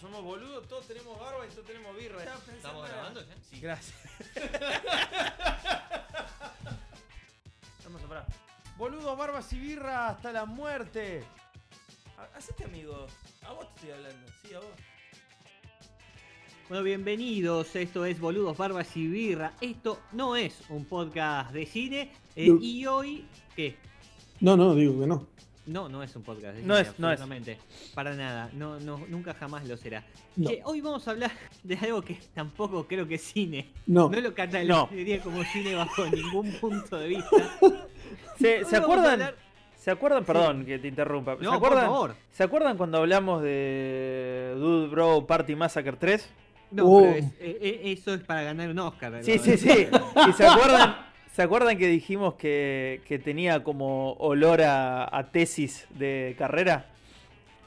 Somos 0.00 0.22
boludos, 0.22 0.66
todos 0.68 0.86
tenemos 0.86 1.18
barba 1.18 1.46
y 1.46 1.50
todos 1.50 1.66
tenemos 1.66 1.96
birra. 1.96 2.22
¿Estamos 2.22 2.88
grabando 2.88 3.20
ya? 3.22 3.34
Sí. 3.50 3.60
Gracias. 3.60 3.96
Vamos 7.84 8.02
a 8.04 8.08
parar. 8.08 8.26
Boludos, 8.76 9.16
barbas 9.16 9.52
y 9.52 9.58
birra 9.58 10.08
hasta 10.08 10.32
la 10.32 10.44
muerte. 10.44 11.24
Ha- 12.18 12.36
Hacete 12.36 12.64
amigo. 12.64 13.06
A 13.42 13.52
vos 13.52 13.66
te 13.74 13.76
estoy 13.76 13.90
hablando. 13.92 14.26
Sí, 14.42 14.54
a 14.54 14.58
vos. 14.60 14.68
Bueno, 16.68 16.84
bienvenidos. 16.84 17.74
Esto 17.76 18.04
es 18.04 18.18
Boludos, 18.20 18.56
Barbas 18.56 18.96
y 18.96 19.06
Birra. 19.06 19.54
Esto 19.60 20.00
no 20.12 20.34
es 20.36 20.62
un 20.68 20.84
podcast 20.84 21.52
de 21.52 21.64
cine. 21.64 22.12
eh, 22.34 22.48
No. 22.48 22.58
y 22.60 22.86
hoy. 22.86 23.26
¿Qué? 23.54 23.76
No, 24.40 24.56
no, 24.56 24.74
digo 24.74 25.00
que 25.00 25.06
no. 25.06 25.26
No, 25.66 25.88
no 25.88 26.02
es 26.02 26.14
un 26.14 26.22
podcast 26.22 26.54
cine. 26.56 26.66
No 26.68 26.76
es, 26.78 26.96
no 26.98 27.10
es. 27.10 27.20
Para 27.94 28.14
nada. 28.14 28.48
No, 28.52 28.78
no, 28.78 29.00
nunca 29.08 29.34
jamás 29.34 29.66
lo 29.66 29.76
será. 29.76 30.04
No. 30.36 30.48
Che, 30.48 30.60
hoy 30.64 30.80
vamos 30.80 31.06
a 31.08 31.10
hablar 31.10 31.32
de 31.64 31.76
algo 31.76 32.02
que 32.02 32.18
tampoco 32.34 32.86
creo 32.86 33.06
que 33.08 33.16
es 33.16 33.22
cine. 33.22 33.72
No. 33.86 34.08
No 34.08 34.20
lo 34.20 34.32
catalogaría 34.32 35.20
como 35.20 35.42
cine 35.44 35.74
bajo 35.74 36.06
ningún 36.06 36.52
punto 36.60 36.96
de 36.98 37.08
vista. 37.08 37.36
¿Se, 38.38 38.58
Hoy 38.58 38.64
¿se 38.64 38.64
vamos 38.64 38.74
a 38.74 38.76
acuerdan? 38.78 39.34
¿Se 39.76 39.90
acuerdan? 39.90 40.24
Perdón 40.24 40.64
que 40.64 40.78
te 40.78 40.88
interrumpa. 40.88 41.36
¿Se 41.36 41.42
No, 41.42 41.50
por 41.50 41.56
acuerdan? 41.68 41.84
favor. 41.86 42.14
¿Se 42.30 42.42
acuerdan 42.44 42.76
cuando 42.76 42.98
hablamos 42.98 43.42
de 43.42 44.54
Dude 44.56 44.88
Bro 44.88 45.26
Party 45.26 45.54
Massacre 45.56 45.96
3? 45.98 46.28
No, 46.72 46.84
Oh. 46.86 47.00
pero 47.02 47.16
es- 47.16 47.24
eh, 47.40 47.58
eh, 47.60 47.80
eso 47.92 48.14
es 48.14 48.20
para 48.22 48.42
ganar 48.42 48.68
un 48.68 48.78
Oscar. 48.80 49.22
Sí, 49.22 49.38
sí, 49.38 49.56
sí. 49.56 49.88
¿Y 50.28 50.32
se 50.32 50.46
acuerdan? 50.46 50.96
¿Se 51.36 51.42
acuerdan 51.42 51.76
que 51.76 51.86
dijimos 51.86 52.32
que, 52.36 53.02
que 53.06 53.18
tenía 53.18 53.62
como 53.62 54.12
olor 54.14 54.62
a, 54.62 55.06
a 55.14 55.30
tesis 55.30 55.86
de 55.90 56.34
carrera? 56.38 56.86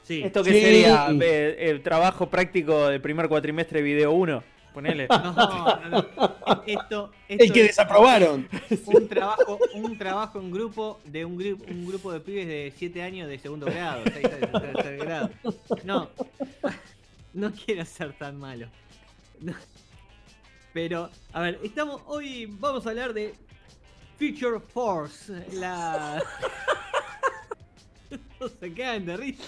Sí. 0.02 0.22
¿Esto 0.24 0.42
qué 0.42 0.52
Sí. 0.54 0.60
sería? 0.60 1.06
Eh, 1.12 1.56
eh, 1.56 1.78
trabajo 1.78 2.28
práctico 2.28 2.88
del 2.88 3.00
primer 3.00 3.28
cuatrimestre 3.28 3.80
video 3.80 4.10
1. 4.10 4.42
Ponele. 4.74 5.06
No, 5.08 5.32
no, 5.32 5.88
no. 5.88 6.06
Esto, 6.66 7.12
El 7.28 7.38
que 7.52 7.60
es- 7.60 7.66
desaprobaron. 7.68 8.48
un 8.86 9.06
trabajo, 9.08 9.58
un 9.74 9.96
trabajo 9.96 10.40
en 10.40 10.50
grupo 10.50 10.98
de 11.04 11.24
un, 11.24 11.36
grupo 11.38 11.64
un 11.70 11.86
grupo 11.86 12.12
de 12.12 12.18
pibes 12.20 12.48
de 12.48 12.72
7 12.76 13.02
años 13.02 13.28
de 13.28 13.38
segundo 13.38 13.66
grado, 13.66 14.02
6 14.12 14.14
de 14.14 14.46
tercer 14.48 14.96
grado. 15.04 15.30
No, 15.84 16.10
no 17.34 17.52
quiero 17.52 17.84
ser 17.84 18.14
tan 18.14 18.36
malo. 18.36 18.66
No. 19.40 19.54
Pero, 20.72 21.08
a 21.32 21.40
ver, 21.40 21.60
estamos 21.62 22.02
hoy 22.06 22.46
vamos 22.48 22.84
a 22.86 22.90
hablar 22.90 23.12
de 23.14 23.32
Future 24.20 24.60
Force, 24.60 25.32
la 25.54 26.22
no 28.40 28.48
se 28.48 28.72
caen 28.74 29.06
de 29.06 29.16
risa. 29.16 29.42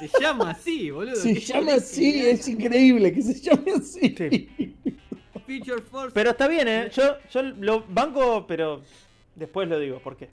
Se 0.00 0.10
llama 0.20 0.50
así, 0.52 0.90
boludo. 0.90 1.16
Se 1.16 1.34
¿Qué 1.34 1.40
llama 1.40 1.74
así, 1.74 2.20
es 2.26 2.48
increíble 2.48 3.12
que 3.12 3.20
se 3.22 3.34
llame 3.40 3.72
así. 3.72 4.14
Sí. 4.16 4.76
Future 5.46 5.82
Force 5.82 6.12
Pero 6.14 6.30
está 6.30 6.48
bien, 6.48 6.66
¿eh? 6.68 6.90
Yo, 6.94 7.16
yo 7.30 7.42
lo 7.42 7.84
banco, 7.86 8.46
pero 8.46 8.80
después 9.34 9.68
lo 9.68 9.78
digo. 9.78 9.98
¿Por 9.98 10.16
qué? 10.16 10.30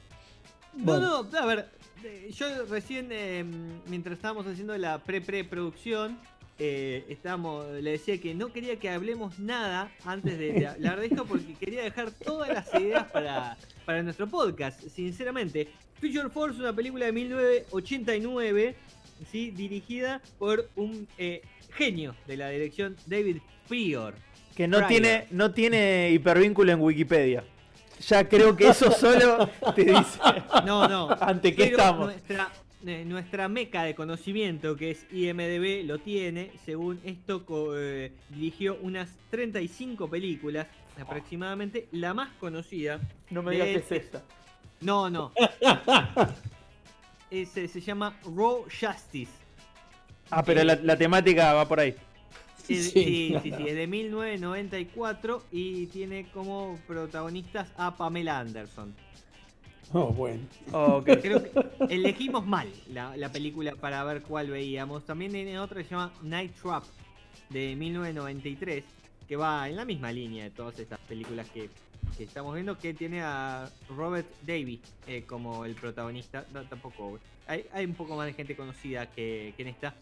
No, 0.73 0.86
Bueno. 0.86 1.23
no, 1.30 1.38
a 1.39 1.45
ver, 1.45 1.69
eh, 2.06 2.31
yo 2.34 2.66
recién, 2.68 3.09
eh, 3.12 3.44
mientras 3.88 4.16
estábamos 4.16 4.47
haciendo 4.47 4.78
la 4.78 5.00
pre-pre-producción, 5.03 6.18
eh, 6.63 7.05
estábamos, 7.09 7.66
le 7.72 7.89
decía 7.89 8.22
que 8.22 8.35
no 8.35 8.53
quería 8.53 8.77
que 8.77 8.88
hablemos 8.88 9.39
nada 9.39 9.91
antes 10.05 10.38
de, 10.38 10.67
hablar 10.67 10.99
de 10.99 11.07
esto 11.07 11.25
porque 11.25 11.55
quería 11.55 11.81
dejar 11.81 12.11
todas 12.11 12.49
las 12.49 12.72
ideas 12.75 13.09
para, 13.11 13.57
para 13.83 14.03
nuestro 14.03 14.27
podcast, 14.27 14.79
sinceramente. 14.89 15.69
Future 16.00 16.29
Force, 16.29 16.59
una 16.59 16.71
película 16.71 17.07
de 17.07 17.13
1989, 17.13 18.75
¿sí? 19.31 19.50
dirigida 19.50 20.21
por 20.38 20.69
un 20.75 21.07
eh, 21.17 21.41
genio 21.71 22.16
de 22.27 22.38
la 22.38 22.50
dirección, 22.50 22.95
David 23.07 23.38
Prior. 23.67 24.13
Que 24.55 24.67
no 24.67 24.85
tiene, 24.85 25.25
no 25.31 25.51
tiene 25.53 26.11
hipervínculo 26.11 26.71
en 26.73 26.79
Wikipedia. 26.79 27.44
Ya 28.07 28.29
creo 28.29 28.55
que 28.55 28.67
eso 28.67 28.91
solo 28.91 29.50
te 29.73 29.85
dice 29.85 30.19
No, 30.63 30.88
no. 30.88 31.09
ante 31.19 31.55
qué 31.55 31.63
estamos. 31.63 32.05
Nuestra, 32.05 32.51
eh, 32.86 33.03
nuestra 33.06 33.47
meca 33.47 33.84
de 33.84 33.96
conocimiento, 33.96 34.75
que 34.75 34.92
es 34.92 35.06
IMDB, 35.12 35.86
lo 35.86 36.00
tiene. 36.00 36.52
Según 36.66 37.00
esto, 37.03 37.46
co- 37.46 37.78
eh, 37.78 38.12
dirigió 38.30 38.78
unas 38.81 39.09
35 39.30 40.09
películas 40.09 40.68
aproximadamente. 41.00 41.88
La 41.92 42.14
más 42.14 42.31
conocida. 42.40 43.00
No 43.30 43.44
me 43.44 43.52
digas 43.53 43.68
que 43.68 43.75
es 43.78 43.92
esta. 43.92 44.24
No, 44.81 45.09
no. 45.09 45.31
Ese 47.30 47.68
se 47.68 47.80
llama 47.81 48.18
Raw 48.25 48.64
Justice. 48.66 49.31
Ah, 50.30 50.44
pero 50.44 50.63
la, 50.63 50.75
la 50.75 50.98
temática 50.98 51.53
va 51.53 51.68
por 51.68 51.80
ahí. 51.80 51.90
Es- 51.90 51.98
Sí, 52.63 52.75
sí, 52.84 53.36
sí, 53.44 53.52
sí, 53.58 53.63
es 53.68 53.75
de 53.75 53.88
1994 53.88 55.44
y 55.52 55.88
tiene 55.88 56.28
como 56.31 56.78
protagonistas 56.88 57.69
a 57.78 57.96
Pamela 57.98 58.40
Anderson. 58.40 58.94
Oh, 59.94 60.13
bueno. 60.13 60.41
Ok. 60.72 61.06
Creo 61.22 61.44
que 61.44 61.52
elegimos 61.90 62.46
mal 62.46 62.69
la, 62.88 63.16
la 63.18 63.31
película 63.31 63.75
para 63.75 64.03
ver 64.06 64.22
cuál 64.22 64.50
veíamos. 64.50 65.06
También 65.06 65.34
tiene 65.34 65.59
otra 65.59 65.81
que 65.81 65.84
se 65.84 65.96
llama 65.96 66.13
Night 66.22 66.53
Trap 66.62 66.84
de 67.50 67.75
1993, 67.75 68.84
que 69.28 69.35
va 69.35 69.68
en 69.68 69.75
la 69.75 69.84
misma 69.84 70.12
línea 70.12 70.46
de 70.46 70.51
todas 70.51 70.80
estas 70.80 71.00
películas 71.00 71.50
que, 71.50 71.69
estamos 72.19 72.53
viendo, 72.53 72.78
que 72.78 72.94
tiene 72.94 73.22
a 73.22 73.69
Robert 73.90 74.28
Davy 74.46 74.80
eh, 75.07 75.24
como 75.28 75.66
el 75.66 75.75
protagonista. 75.75 76.46
Tampoco. 76.69 77.19
Hay, 77.47 77.66
hay 77.74 77.85
un 77.85 77.96
poco 77.96 78.16
más 78.16 78.28
de 78.28 78.34
gente 78.34 78.56
conocida 78.56 79.07
que, 79.07 79.53
que 79.57 79.63
en 79.63 79.69
esta. 79.69 79.94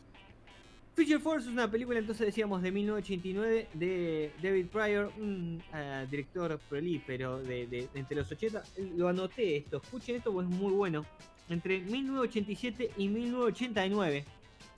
Future 1.00 1.20
Force 1.20 1.48
es 1.48 1.54
una 1.54 1.72
película, 1.72 1.98
entonces 1.98 2.26
decíamos, 2.26 2.62
de 2.62 2.74
1989 2.74 3.70
de 3.74 4.34
David 4.44 4.66
Pryor, 4.68 5.14
un 5.18 5.64
eh, 5.74 6.06
director 6.12 6.60
prolífero 6.68 7.38
de, 7.40 7.68
de- 7.68 7.88
de 7.94 8.00
entre 8.00 8.18
los 8.18 8.30
80. 8.30 8.62
Lo 8.98 9.08
anoté 9.08 9.56
esto, 9.56 9.80
escuchen 9.82 10.18
esto 10.18 10.34
porque 10.34 10.52
es 10.52 10.60
muy 10.60 10.74
bueno. 10.74 11.06
Entre 11.48 11.80
1987 11.80 12.92
y 12.98 13.08
1989, 13.08 14.26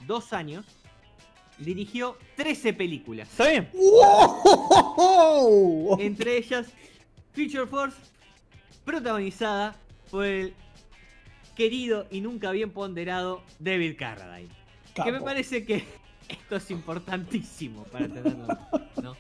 dos 0.06 0.32
años, 0.32 0.64
dirigió 1.58 2.16
13 2.36 2.74
películas. 2.74 3.28
¿Está 3.28 3.50
bien? 3.50 3.68
¡Wow! 3.74 5.98
Entre 6.00 6.38
ellas, 6.38 6.68
Future 7.34 7.66
Force, 7.66 7.98
protagonizada 8.86 9.76
por 10.12 10.26
el 10.26 10.54
querido 11.56 12.06
y 12.12 12.22
nunca 12.22 12.52
bien 12.52 12.70
ponderado 12.70 13.42
David 13.58 13.96
Carradine. 13.98 14.50
Que 14.94 15.12
me 15.12 15.22
parece 15.22 15.66
que 15.66 15.84
esto 16.32 16.56
es 16.56 16.72
importantísimo 16.72 17.84
para 17.86 18.08
tenerlo, 18.08 18.48
¿no? 19.02 19.16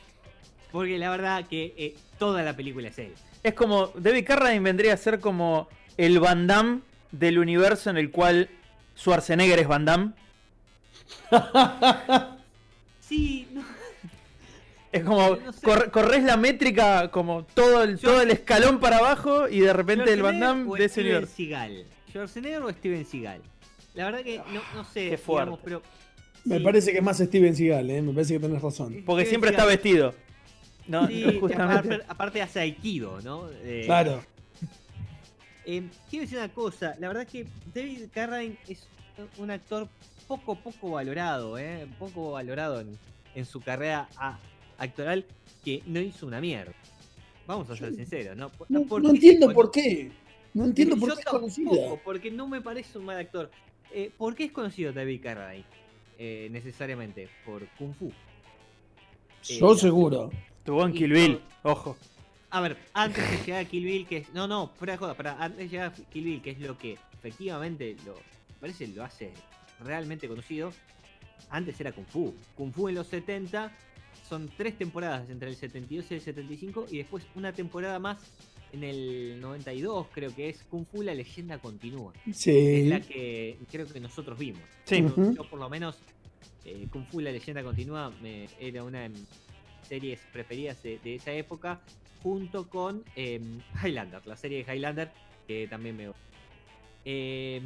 Porque 0.71 0.97
la 0.97 1.09
verdad 1.09 1.45
que 1.47 1.73
eh, 1.77 1.95
toda 2.17 2.43
la 2.43 2.55
película 2.55 2.87
es 2.87 2.97
él. 2.99 3.13
Es 3.43 3.53
como. 3.53 3.87
David 3.95 4.25
Carradine 4.25 4.61
vendría 4.61 4.93
a 4.93 4.97
ser 4.97 5.19
como 5.19 5.67
el 5.97 6.19
Van 6.19 6.47
Damme 6.47 6.79
del 7.11 7.39
universo 7.39 7.89
en 7.89 7.97
el 7.97 8.09
cual 8.11 8.49
Schwarzenegger 8.97 9.59
es 9.59 9.67
Van 9.67 9.85
Damme. 9.85 10.11
Sí, 13.01 13.47
no, 13.51 13.61
Es 14.91 15.03
como. 15.03 15.35
No 15.35 15.51
sé. 15.51 15.61
corre- 15.65 15.91
corres 15.91 16.23
la 16.23 16.37
métrica 16.37 17.11
como 17.11 17.43
todo 17.43 17.83
el, 17.83 17.99
todo 17.99 18.21
el 18.21 18.31
escalón 18.31 18.79
para 18.79 18.97
abajo 18.99 19.49
y 19.49 19.59
de 19.59 19.73
repente 19.73 20.13
el 20.13 20.21
Van 20.21 20.39
Damme 20.39 20.77
de 20.77 20.85
ese 20.85 21.01
Steven. 21.01 21.27
Seagal. 21.27 21.85
¿Schwarzenegger 22.09 22.63
o 22.63 22.69
Steven 22.71 23.05
Seagal? 23.05 23.41
La 23.95 24.05
verdad 24.05 24.21
que 24.23 24.37
no, 24.37 24.61
no 24.75 24.85
sé, 24.85 25.09
Qué 25.09 25.17
fuerte. 25.17 25.49
digamos, 25.49 25.59
pero... 25.63 25.81
Me 26.45 26.57
sí, 26.57 26.63
parece 26.63 26.91
que 26.91 26.97
es 26.97 27.03
más 27.03 27.17
Steven 27.17 27.55
Seagal, 27.55 27.89
¿eh? 27.89 28.01
Me 28.01 28.13
parece 28.13 28.33
que 28.33 28.39
tenés 28.39 28.61
razón. 28.61 29.03
Porque 29.05 29.23
Steven 29.23 29.27
siempre 29.29 29.49
está 29.51 29.65
vestido. 29.65 30.13
No, 30.87 31.07
Sí, 31.07 31.23
no, 31.25 31.39
justamente. 31.39 31.93
aparte, 31.95 32.05
aparte 32.07 32.41
hace 32.41 32.59
Aikido, 32.59 33.21
¿no? 33.21 33.49
Eh, 33.63 33.83
Claro. 33.85 34.23
Eh, 35.65 35.83
quiero 36.09 36.23
decir 36.23 36.39
una 36.39 36.49
cosa, 36.49 36.95
la 36.99 37.07
verdad 37.07 37.27
que 37.27 37.45
David 37.73 38.05
Carradine 38.11 38.57
es 38.67 38.87
un 39.37 39.51
actor 39.51 39.87
poco, 40.27 40.55
poco 40.55 40.91
valorado, 40.91 41.57
¿eh? 41.59 41.87
Poco 41.99 42.31
valorado 42.31 42.81
en, 42.81 42.97
en 43.35 43.45
su 43.45 43.61
carrera 43.61 44.09
a- 44.17 44.39
actoral 44.79 45.23
que 45.63 45.83
no 45.85 45.99
hizo 45.99 46.25
una 46.25 46.41
mierda. 46.41 46.73
Vamos 47.45 47.69
a 47.69 47.75
ser 47.77 47.93
sinceros, 47.93 48.35
¿no? 48.35 48.49
No, 48.69 48.83
¿por 48.85 49.01
no 49.03 49.09
qué 49.09 49.15
entiendo 49.15 49.53
por 49.53 49.69
qué. 49.71 50.11
No 50.53 50.65
entiendo 50.65 50.97
por 50.97 51.13
qué 51.13 51.19
es 51.19 51.25
conocida. 51.25 51.69
porque 52.03 52.31
no 52.31 52.47
me 52.47 52.61
parece 52.61 52.97
un 52.97 53.05
mal 53.05 53.17
actor. 53.17 53.51
Eh, 53.93 54.09
¿Por 54.17 54.33
qué 54.35 54.45
es 54.45 54.51
conocido 54.51 54.91
David 54.93 55.21
Carradine? 55.21 55.65
Eh, 56.17 56.49
necesariamente, 56.51 57.29
por 57.45 57.67
Kung 57.77 57.93
Fu. 57.93 58.11
Yo 59.43 59.73
eh, 59.73 59.77
seguro. 59.77 60.31
Estuvo 60.57 60.85
en 60.85 60.93
Kill 60.93 61.11
Bill, 61.11 61.41
ojo. 61.63 61.97
A 62.51 62.61
ver, 62.61 62.77
antes 62.93 63.29
de 63.31 63.37
llegar 63.45 63.65
a 63.65 63.65
Kill 63.65 63.85
Bill, 63.85 64.05
que 64.05 64.17
es. 64.17 64.33
No, 64.33 64.47
no, 64.47 64.71
fuera 64.75 64.93
de 64.93 64.97
joda, 64.97 65.15
para 65.15 65.41
antes 65.41 65.57
de 65.57 65.69
llegar 65.69 65.87
a 65.87 65.93
Kill 65.93 66.23
Bill, 66.23 66.41
que 66.41 66.51
es 66.51 66.59
lo 66.59 66.77
que 66.77 66.97
efectivamente 67.13 67.95
lo. 68.05 68.15
Parece 68.59 68.87
lo 68.87 69.03
hace 69.03 69.31
realmente 69.83 70.27
conocido. 70.27 70.71
Antes 71.49 71.79
era 71.79 71.91
Kung 71.91 72.05
Fu. 72.05 72.33
Kung 72.55 72.71
Fu 72.71 72.89
en 72.89 72.95
los 72.95 73.07
70 73.07 73.71
son 74.29 74.49
tres 74.55 74.77
temporadas 74.77 75.29
entre 75.29 75.49
el 75.49 75.55
72 75.55 76.11
y 76.11 76.13
el 76.13 76.21
75 76.21 76.85
y 76.91 76.97
después 76.99 77.25
una 77.35 77.51
temporada 77.51 77.99
más 77.99 78.19
en 78.73 78.83
el 78.83 79.39
92 79.41 80.07
creo 80.13 80.33
que 80.35 80.49
es 80.49 80.63
Kung 80.63 80.85
Fu 80.85 81.01
la 81.01 81.13
leyenda 81.13 81.57
continúa. 81.59 82.13
Es 82.27 82.37
Sí. 82.37 82.85
la 82.87 82.99
que 83.01 83.57
creo 83.71 83.85
que 83.87 83.99
nosotros 83.99 84.37
vimos. 84.39 84.61
Sí. 84.85 85.01
Yo- 85.01 85.43
por 85.49 85.59
lo 85.59 85.69
menos 85.69 85.99
eh, 86.65 86.87
Kung 86.91 87.05
Fu 87.05 87.19
la 87.19 87.31
leyenda 87.31 87.63
continúa 87.63 88.11
me- 88.21 88.47
era 88.59 88.83
una 88.83 89.01
de 89.01 89.09
mis 89.09 89.27
series 89.87 90.19
preferidas 90.31 90.81
de, 90.83 90.99
de 91.03 91.15
esa 91.15 91.31
época 91.33 91.81
junto 92.23 92.69
con 92.69 93.03
eh, 93.15 93.41
Highlander, 93.83 94.25
la 94.27 94.37
serie 94.37 94.63
de 94.63 94.73
Highlander 94.73 95.11
que 95.47 95.67
también 95.67 95.97
me 95.97 96.07
gusta. 96.07 96.21
Eh, 97.03 97.59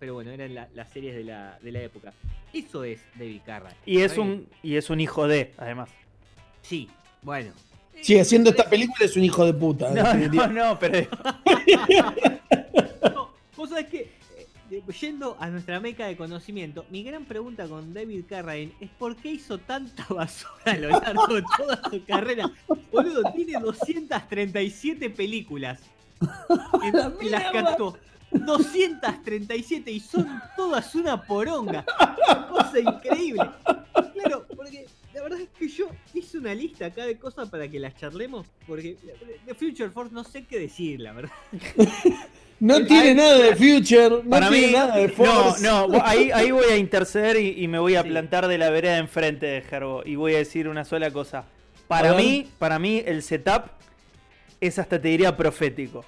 pero 0.00 0.14
bueno, 0.14 0.30
eran 0.30 0.54
la- 0.54 0.68
las 0.74 0.90
series 0.90 1.14
de 1.14 1.24
la, 1.24 1.58
de 1.60 1.72
la 1.72 1.82
época. 1.82 2.12
Eso 2.52 2.84
es 2.84 3.00
David 3.16 3.42
Carra. 3.44 3.70
Y 3.84 3.98
es 3.98 4.16
un, 4.16 4.48
y 4.62 4.76
es 4.76 4.88
un 4.90 5.00
hijo 5.00 5.28
de, 5.28 5.52
además. 5.58 5.90
Sí, 6.62 6.88
bueno. 7.22 7.52
Sí, 8.02 8.18
haciendo 8.18 8.50
esta 8.50 8.68
película 8.68 9.04
es 9.04 9.16
un 9.16 9.24
hijo 9.24 9.44
de 9.44 9.52
puta. 9.54 9.90
No, 9.90 10.14
no, 10.14 10.46
no, 10.48 10.78
pero. 10.78 11.08
No, 13.14 13.30
vos 13.56 13.70
sabés 13.70 13.86
que, 13.86 14.12
eh, 14.70 14.82
yendo 15.00 15.36
a 15.38 15.48
nuestra 15.48 15.80
meca 15.80 16.06
de 16.06 16.16
conocimiento, 16.16 16.84
mi 16.90 17.02
gran 17.02 17.24
pregunta 17.24 17.66
con 17.68 17.92
David 17.94 18.24
Carradine 18.28 18.72
es 18.80 18.90
por 18.98 19.16
qué 19.16 19.32
hizo 19.32 19.58
tanta 19.58 20.06
basura 20.08 20.52
a 20.64 20.76
lo 20.76 20.88
largo 20.90 21.34
de 21.34 21.44
toda 21.56 21.82
su 21.90 22.04
carrera. 22.04 22.50
Boludo, 22.92 23.22
tiene 23.34 23.58
237 23.60 25.10
películas. 25.10 25.80
Y, 26.82 26.90
La 26.90 27.12
y 27.20 27.28
las 27.28 27.52
cantó. 27.52 27.96
237 28.30 29.90
y 29.90 30.00
son 30.00 30.40
todas 30.56 30.94
una 30.94 31.22
poronga. 31.22 31.84
Cosa 32.48 32.80
increíble. 32.80 33.48
Claro, 34.14 34.44
porque 34.54 34.86
verdad 35.28 35.40
es 35.40 35.48
que 35.58 35.68
yo 35.68 35.88
hice 36.14 36.38
una 36.38 36.54
lista 36.54 36.86
acá 36.86 37.04
de 37.06 37.16
cosas 37.18 37.48
para 37.48 37.68
que 37.68 37.78
las 37.78 37.94
charlemos. 37.96 38.46
Porque 38.66 38.96
de 39.46 39.54
Future 39.54 39.90
Force 39.90 40.12
no 40.14 40.24
sé 40.24 40.44
qué 40.44 40.58
decir, 40.58 41.00
la 41.00 41.12
verdad. 41.12 41.32
No 42.60 42.84
tiene 42.86 43.14
nada 43.14 43.38
de 43.38 43.54
Future, 43.54 44.10
no 44.24 44.30
Para 44.30 44.48
tiene 44.48 44.66
mí, 44.66 44.72
nada 44.72 44.96
de 44.96 45.06
no, 45.06 45.14
Force. 45.14 45.62
no, 45.62 45.86
vo- 45.88 46.02
ahí, 46.04 46.32
ahí 46.32 46.50
voy 46.50 46.64
a 46.64 46.76
interceder 46.76 47.36
y, 47.36 47.62
y 47.62 47.68
me 47.68 47.78
voy 47.78 47.94
a 47.94 48.02
Sí. 48.02 48.08
plantar 48.08 48.48
de 48.48 48.58
la 48.58 48.68
vereda 48.70 48.98
enfrente 48.98 49.46
de 49.46 49.60
Gerbo 49.62 50.02
y 50.04 50.16
voy 50.16 50.34
a 50.34 50.38
decir 50.38 50.66
una 50.68 50.84
sola 50.84 51.12
cosa. 51.12 51.44
Para 51.86 52.14
mí, 52.14 52.48
para 52.58 52.80
mí 52.80 53.00
el 53.06 53.22
setup 53.22 53.66
es 54.60 54.76
hasta 54.80 55.00
te 55.00 55.06
diría 55.06 55.36
profético. 55.36 56.04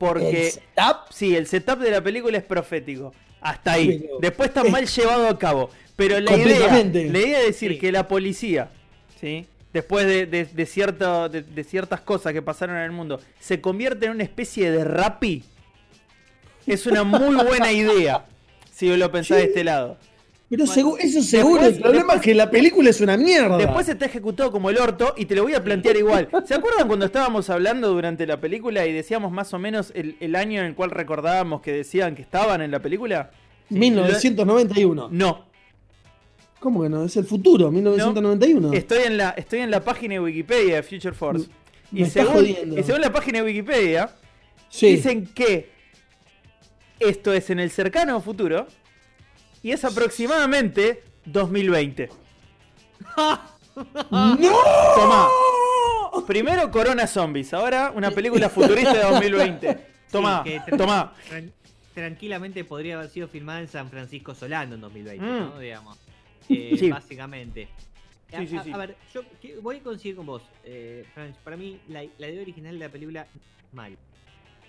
Porque 0.00 0.46
¿El 0.46 0.52
setup? 0.52 0.96
sí, 1.10 1.36
el 1.36 1.46
setup 1.46 1.78
de 1.78 1.90
la 1.90 2.00
película 2.02 2.38
es 2.38 2.42
profético. 2.44 3.12
Hasta 3.42 3.72
ahí. 3.72 4.08
Después 4.22 4.48
está 4.48 4.64
mal 4.64 4.86
llevado 4.96 5.28
a 5.28 5.38
cabo. 5.38 5.68
Pero 5.94 6.18
la 6.20 6.34
idea, 6.36 6.72
la 6.72 7.18
idea 7.18 7.38
de 7.40 7.44
decir 7.44 7.72
Sí. 7.72 7.78
que 7.78 7.92
la 7.92 8.08
policía, 8.08 8.70
¿sí? 9.20 9.46
después 9.74 10.06
de, 10.06 10.24
de- 10.24 10.46
de 10.46 10.64
de- 11.28 11.42
de 11.42 11.64
ciertas 11.64 12.00
cosas 12.00 12.32
que 12.32 12.40
pasaron 12.40 12.76
en 12.76 12.82
el 12.84 12.92
mundo, 12.92 13.20
se 13.38 13.60
convierte 13.60 14.06
en 14.06 14.12
una 14.12 14.22
especie 14.24 14.70
de 14.70 14.84
rapi, 14.84 15.44
es 16.66 16.86
una 16.86 17.04
muy 17.04 17.36
buena 17.36 17.70
idea. 17.70 18.24
Si 18.72 18.88
lo 18.96 19.12
pensás 19.12 19.36
de 19.36 19.44
este 19.44 19.64
lado. 19.64 19.98
Pero 20.50 20.64
segu- 20.66 20.96
eso 20.98 21.22
seguro, 21.22 21.62
Después- 21.62 21.76
el 21.76 21.82
problema 21.82 22.14
es 22.14 22.20
que 22.22 22.34
la 22.34 22.50
película 22.50 22.90
es 22.90 23.00
una 23.00 23.16
mierda. 23.16 23.56
Después 23.56 23.88
está 23.88 24.06
ejecutado 24.06 24.50
como 24.50 24.68
el 24.68 24.78
orto 24.78 25.14
y 25.16 25.26
te 25.26 25.36
lo 25.36 25.44
voy 25.44 25.54
a 25.54 25.62
plantear 25.62 25.96
igual. 25.96 26.28
¿Se 26.44 26.54
acuerdan 26.54 26.88
cuando 26.88 27.06
estábamos 27.06 27.48
hablando 27.50 27.88
durante 27.90 28.26
la 28.26 28.40
película 28.40 28.84
y 28.84 28.92
decíamos 28.92 29.30
más 29.30 29.54
o 29.54 29.58
menos 29.60 29.92
el, 29.94 30.16
el 30.18 30.34
año 30.34 30.60
en 30.60 30.66
el 30.66 30.74
cual 30.74 30.90
recordábamos 30.90 31.60
que 31.62 31.72
decían 31.72 32.16
que 32.16 32.22
estaban 32.22 32.60
en 32.62 32.72
la 32.72 32.80
película? 32.80 33.30
1991. 33.68 35.08
No. 35.12 35.46
¿Cómo 36.58 36.82
que 36.82 36.88
no? 36.88 37.04
Es 37.04 37.16
el 37.16 37.24
futuro, 37.24 37.70
1991. 37.70 38.72
Estoy 38.72 39.04
en 39.06 39.16
la, 39.16 39.30
estoy 39.30 39.60
en 39.60 39.70
la 39.70 39.82
página 39.84 40.14
de 40.14 40.20
Wikipedia 40.20 40.76
de 40.76 40.82
Future 40.82 41.14
Force. 41.14 41.48
Me 41.92 42.00
Y 42.00 42.02
estás 42.02 42.24
según, 42.24 42.34
jodiendo. 42.40 42.78
y 42.78 42.82
según 42.82 43.00
la 43.00 43.12
página 43.12 43.38
de 43.38 43.44
Wikipedia, 43.44 44.10
sí. 44.68 44.88
dicen 44.96 45.26
que 45.32 45.70
esto 46.98 47.32
es 47.32 47.48
en 47.50 47.60
el 47.60 47.70
cercano 47.70 48.20
futuro 48.20 48.66
y 49.62 49.72
es 49.72 49.84
aproximadamente 49.84 51.02
2020. 51.26 52.08
¡No! 54.10 54.58
Tomá. 54.94 55.28
Primero 56.26 56.70
Corona 56.70 57.06
Zombies, 57.06 57.52
ahora 57.54 57.92
una 57.94 58.10
película 58.10 58.48
futurista 58.48 58.92
de 58.94 59.02
2020. 59.02 59.86
Tomá, 60.10 60.42
Sí, 60.44 60.50
tra- 60.66 60.76
tomá. 60.76 61.14
tran- 61.30 61.52
tranquilamente 61.94 62.64
podría 62.64 62.96
haber 62.96 63.10
sido 63.10 63.28
filmada 63.28 63.60
en 63.60 63.68
San 63.68 63.88
Francisco 63.90 64.34
Solano 64.34 64.74
en 64.74 64.80
2020, 64.80 65.24
Mm. 65.24 65.38
¿no? 65.38 65.58
Digamos. 65.58 65.98
Eh, 66.48 66.74
Sí. 66.78 66.90
Básicamente. 66.90 67.68
A, 68.32 68.38
Sí, 68.40 68.46
sí, 68.48 68.56
a- 68.56 68.64
sí. 68.64 68.72
a 68.72 68.76
ver, 68.76 68.96
yo 69.14 69.22
voy 69.62 69.76
a 69.76 69.82
coincidir 69.82 70.16
con 70.16 70.26
vos, 70.26 70.42
eh, 70.64 71.04
Franch. 71.14 71.36
Para 71.36 71.56
mí, 71.56 71.80
la, 71.88 72.04
la 72.18 72.28
idea 72.28 72.42
original 72.42 72.76
de 72.78 72.84
la 72.86 72.90
película, 72.92 73.26
mal. 73.72 73.96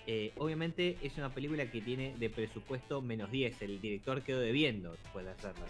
Eh, 0.06 0.32
obviamente 0.38 0.96
es 1.02 1.16
una 1.16 1.28
película 1.32 1.64
que 1.70 1.80
tiene 1.80 2.14
de 2.18 2.28
presupuesto 2.30 3.00
menos 3.00 3.30
10. 3.30 3.62
El 3.62 3.80
director 3.80 4.22
quedó 4.22 4.40
debiendo 4.40 4.92
después 4.92 5.24
de 5.24 5.30
hacerla. 5.30 5.66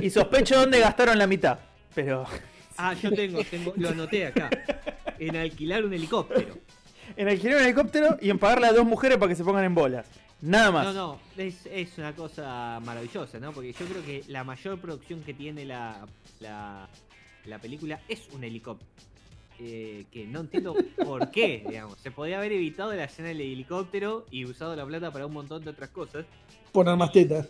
Y 0.00 0.10
sospecho 0.10 0.60
dónde 0.60 0.78
gastaron 0.80 1.18
la 1.18 1.26
mitad. 1.26 1.58
Pero 1.94 2.24
Ah, 2.76 2.94
yo 2.94 3.12
tengo, 3.12 3.42
tengo, 3.44 3.72
lo 3.76 3.90
anoté 3.90 4.26
acá. 4.26 4.48
En 5.18 5.36
alquilar 5.36 5.84
un 5.84 5.92
helicóptero. 5.92 6.56
en 7.16 7.28
alquilar 7.28 7.56
un 7.58 7.64
helicóptero 7.64 8.16
y 8.20 8.30
en 8.30 8.38
pagarle 8.38 8.68
a 8.68 8.72
dos 8.72 8.86
mujeres 8.86 9.18
para 9.18 9.28
que 9.28 9.34
se 9.36 9.44
pongan 9.44 9.64
en 9.64 9.74
bolas. 9.74 10.06
Nada 10.40 10.70
más. 10.72 10.86
No, 10.86 10.92
no, 10.92 11.20
es, 11.36 11.66
es 11.66 11.98
una 11.98 12.14
cosa 12.16 12.80
maravillosa, 12.84 13.38
¿no? 13.38 13.52
Porque 13.52 13.72
yo 13.72 13.86
creo 13.86 14.04
que 14.04 14.24
la 14.28 14.42
mayor 14.42 14.80
producción 14.80 15.22
que 15.22 15.34
tiene 15.34 15.64
la, 15.64 16.04
la, 16.40 16.88
la 17.44 17.58
película 17.60 18.00
es 18.08 18.26
un 18.32 18.42
helicóptero. 18.42 18.90
Eh, 19.58 20.06
que 20.10 20.26
no 20.26 20.40
entiendo 20.40 20.74
por 21.04 21.30
qué, 21.30 21.64
digamos. 21.68 21.98
Se 21.98 22.10
podía 22.10 22.38
haber 22.38 22.52
evitado 22.52 22.92
la 22.94 23.04
escena 23.04 23.28
del 23.28 23.40
helicóptero 23.40 24.26
y 24.30 24.44
usado 24.44 24.74
la 24.74 24.84
plata 24.84 25.10
para 25.10 25.26
un 25.26 25.32
montón 25.32 25.62
de 25.64 25.70
otras 25.70 25.90
cosas. 25.90 26.24
Poner 26.72 26.96
más 26.96 27.12
tetas. 27.12 27.48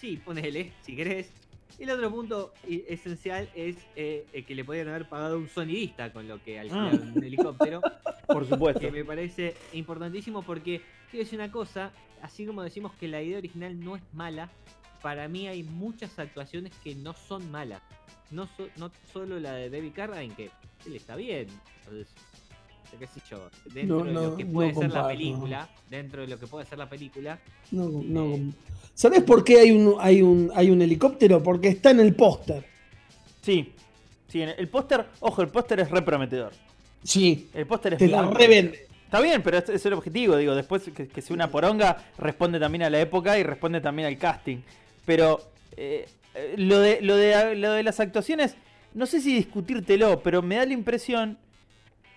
Sí, 0.00 0.20
ponele, 0.24 0.72
si 0.82 0.94
querés. 0.94 1.30
El 1.78 1.90
otro 1.90 2.10
punto 2.10 2.52
esencial 2.68 3.48
es 3.54 3.76
eh, 3.96 4.26
eh, 4.32 4.44
que 4.44 4.54
le 4.54 4.64
podían 4.64 4.88
haber 4.88 5.08
pagado 5.08 5.38
un 5.38 5.48
sonidista 5.48 6.12
con 6.12 6.28
lo 6.28 6.42
que 6.42 6.60
alquilaron 6.60 7.14
un 7.16 7.24
helicóptero. 7.24 7.80
Por 8.26 8.46
supuesto. 8.46 8.80
que 8.80 8.92
me 8.92 9.04
parece 9.04 9.54
importantísimo 9.72 10.42
porque 10.42 10.82
quiero 11.10 11.24
decir 11.24 11.38
una 11.38 11.50
cosa, 11.50 11.90
así 12.20 12.46
como 12.46 12.62
decimos 12.62 12.92
que 13.00 13.08
la 13.08 13.20
idea 13.22 13.38
original 13.38 13.78
no 13.80 13.96
es 13.96 14.02
mala, 14.12 14.50
para 15.02 15.28
mí 15.28 15.48
hay 15.48 15.62
muchas 15.64 16.18
actuaciones 16.18 16.72
que 16.84 16.94
no 16.94 17.14
son 17.14 17.50
malas. 17.50 17.82
No, 18.32 18.46
so- 18.56 18.68
no 18.76 18.90
solo 19.12 19.38
la 19.38 19.52
de 19.54 19.70
David 19.70 19.92
Carradine, 19.94 20.34
que 20.34 20.50
él 20.86 20.96
está 20.96 21.16
bien. 21.16 21.46
Entonces, 21.80 22.08
qué 22.98 23.06
sé 23.06 23.20
yo, 23.30 23.48
dentro 23.72 23.98
No, 23.98 24.04
de 24.04 24.12
lo 24.12 24.36
que 24.36 24.44
no 24.44 24.52
puede 24.52 24.74
ser 24.74 24.90
la 24.90 25.08
película, 25.08 25.68
dentro 25.88 26.22
de 26.22 26.28
lo 26.28 26.38
que 26.38 26.46
puede 26.46 26.66
ser 26.66 26.78
la 26.78 26.88
película, 26.88 27.38
No, 27.70 27.88
no. 27.88 28.52
¿Sabes 28.94 29.22
por 29.22 29.42
qué 29.44 29.60
hay 29.60 29.70
un, 29.70 29.96
hay, 29.98 30.20
un, 30.20 30.50
hay 30.54 30.70
un 30.70 30.82
helicóptero? 30.82 31.42
Porque 31.42 31.68
está 31.68 31.90
en 31.90 32.00
el 32.00 32.14
póster. 32.14 32.64
Sí. 33.40 33.72
Sí, 34.28 34.42
en 34.42 34.50
el 34.50 34.68
póster, 34.68 35.06
ojo, 35.20 35.42
el 35.42 35.48
póster 35.48 35.80
es 35.80 35.90
re 35.90 36.02
prometedor. 36.02 36.52
Sí, 37.02 37.48
El 37.54 37.66
póster 37.66 37.94
es 37.94 37.98
te 37.98 38.08
la 38.08 38.22
revende. 38.30 38.86
Está 39.04 39.20
bien, 39.20 39.42
pero 39.42 39.58
ese 39.58 39.74
es 39.74 39.84
el 39.84 39.92
objetivo, 39.94 40.36
digo, 40.36 40.54
después 40.54 40.82
que, 40.94 41.06
que 41.08 41.20
sea 41.20 41.34
una 41.34 41.50
poronga 41.50 42.02
responde 42.16 42.58
también 42.58 42.84
a 42.84 42.90
la 42.90 43.00
época 43.00 43.38
y 43.38 43.42
responde 43.42 43.80
también 43.80 44.08
al 44.08 44.16
casting. 44.16 44.58
Pero 45.04 45.40
eh, 45.76 46.06
eh, 46.34 46.54
lo, 46.56 46.78
de, 46.80 47.00
lo, 47.00 47.16
de, 47.16 47.54
lo 47.56 47.72
de 47.72 47.82
las 47.82 48.00
actuaciones, 48.00 48.56
no 48.94 49.06
sé 49.06 49.20
si 49.20 49.34
discutírtelo, 49.34 50.22
pero 50.22 50.42
me 50.42 50.56
da 50.56 50.66
la 50.66 50.72
impresión 50.72 51.38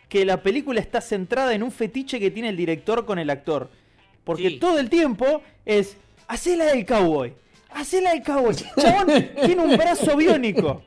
que 0.10 0.26
la 0.26 0.42
película 0.44 0.80
está 0.80 1.02
centrada 1.02 1.54
en 1.54 1.64
un 1.64 1.72
fetiche 1.72 2.20
que 2.20 2.32
tiene 2.32 2.50
el 2.50 2.58
director 2.58 3.06
con 3.06 3.18
el 3.20 3.30
actor. 3.30 3.70
Porque 4.24 4.50
Sí. 4.50 4.58
todo 4.60 4.80
el 4.80 4.90
tiempo 4.90 5.42
es, 5.66 5.98
hacela 6.28 6.66
del 6.66 6.86
cowboy, 6.86 7.34
hacela 7.70 8.12
del 8.12 8.24
cowboy. 8.24 8.56
Chabón 8.80 9.08
tiene 9.46 9.62
un 9.64 9.78
brazo 9.78 10.16
biónico. 10.16 10.84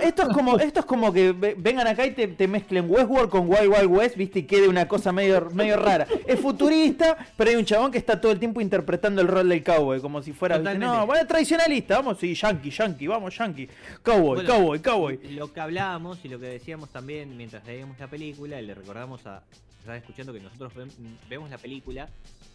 Esto, 0.00 0.22
es 0.22 0.28
como, 0.34 0.58
esto 0.58 0.80
es 0.80 0.86
como 0.86 1.12
que 1.12 1.32
ve- 1.32 1.54
vengan 1.58 1.86
acá 1.86 2.06
y 2.06 2.12
te, 2.12 2.26
te 2.28 2.48
mezclen 2.48 2.86
Westworld 2.88 3.28
con 3.30 3.48
Wild 3.48 3.68
Wild 3.68 3.86
West, 3.86 4.16
viste, 4.16 4.40
y 4.40 4.42
quede 4.44 4.68
una 4.68 4.86
cosa 4.88 5.12
medio, 5.12 5.48
medio 5.52 5.76
rara. 5.76 6.06
Es 6.26 6.40
futurista, 6.40 7.16
pero 7.36 7.50
hay 7.50 7.56
un 7.56 7.64
chabón 7.64 7.90
que 7.90 7.98
está 7.98 8.20
todo 8.20 8.32
el 8.32 8.38
tiempo 8.38 8.60
interpretando 8.60 9.20
el 9.22 9.28
rol 9.28 9.48
del 9.48 9.62
cowboy, 9.62 10.00
como 10.00 10.22
si 10.22 10.32
fuera, 10.32 10.56
¿viste? 10.58 10.78
No, 10.86 11.06
bueno, 11.06 11.26
tradicionalista, 11.26 11.96
vamos, 11.96 12.18
sí, 12.18 12.34
yankee, 12.34 12.70
yankee, 12.70 13.06
vamos, 13.06 13.36
yankee. 13.36 13.68
Cowboy, 14.02 14.34
Bueno, 14.36 14.48
cowboy, 14.50 14.78
cowboy. 14.80 15.18
Lo 15.34 15.52
que 15.52 15.60
hablábamos 15.60 16.18
y 16.24 16.28
lo 16.28 16.38
que 16.40 16.46
decíamos 16.46 16.88
también 16.90 17.36
mientras 17.36 17.64
veíamos 17.64 17.98
la 17.98 18.06
película, 18.08 18.60
y 18.60 18.66
le 18.66 18.74
recordamos 18.74 19.26
a 19.26 19.42
están 19.80 19.96
escuchando 19.96 20.32
que 20.32 20.40
nosotros 20.40 20.72
ve- 20.74 20.86
vemos 21.28 21.50
la 21.50 21.58
película, 21.58 22.08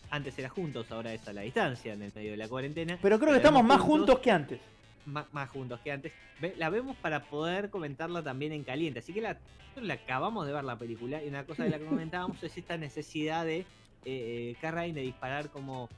antes 0.10 0.38
era 0.40 0.50
juntos, 0.50 0.88
ahora 0.90 1.14
es 1.14 1.28
a 1.28 1.34
la 1.34 1.42
distancia, 1.42 1.94
en 1.94 2.02
el 2.02 2.12
medio 2.16 2.32
de 2.32 2.38
la 2.38 2.48
cuarentena. 2.48 2.98
Pero 3.00 3.20
creo 3.20 3.32
que 3.32 3.38
estamos 3.38 3.64
más 3.64 3.80
juntos 3.80 4.18
que 4.20 4.32
antes. 4.32 4.60
Más, 5.06 5.32
más 5.34 5.50
juntos 5.50 5.80
que 5.82 5.92
antes. 5.92 6.14
La 6.58 6.70
vemos 6.70 6.96
para 6.98 7.24
poder 7.24 7.70
comentarla 7.70 8.24
también 8.24 8.52
en 8.52 8.64
caliente. 8.64 9.00
Así 9.00 9.14
que 9.14 9.22
la, 9.22 9.38
la 9.76 9.94
acabamos 9.96 10.46
de 10.46 10.54
ver 10.54 10.64
la 10.64 10.78
película. 10.78 11.24
Y 11.24 11.28
una 11.28 11.46
cosa 11.46 11.64
de 11.64 11.70
la 11.70 11.80
que 11.80 11.86
comentábamos 11.86 12.42
es 12.44 12.58
esta 12.58 12.78
necesidad 12.78 13.46
de 13.46 13.66
eh, 14.06 14.56
Carradine 14.62 15.00
de 15.02 15.06
disparar 15.06 15.50
como, 15.50 15.90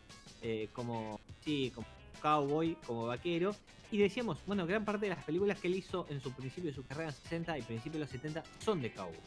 eh, 0.42 0.70
como, 0.74 1.20
sí, 1.44 1.72
como 1.74 1.88
cowboy, 2.22 2.76
como 2.86 3.08
vaquero. 3.08 3.56
Y 3.92 3.98
decíamos, 3.98 4.40
bueno, 4.46 4.66
gran 4.66 4.86
parte 4.86 5.08
de 5.08 5.16
las 5.16 5.24
películas 5.24 5.60
que 5.60 5.68
él 5.68 5.76
hizo 5.76 6.08
en 6.10 6.22
su 6.22 6.32
principio 6.32 6.70
de 6.70 6.76
su 6.76 6.86
carrera 6.86 7.10
en 7.10 7.16
60 7.16 7.58
y 7.58 7.62
principio 7.62 8.00
de 8.00 8.06
los 8.06 8.10
70 8.10 8.44
son 8.60 8.82
de 8.82 8.94
cowboy. 8.94 9.18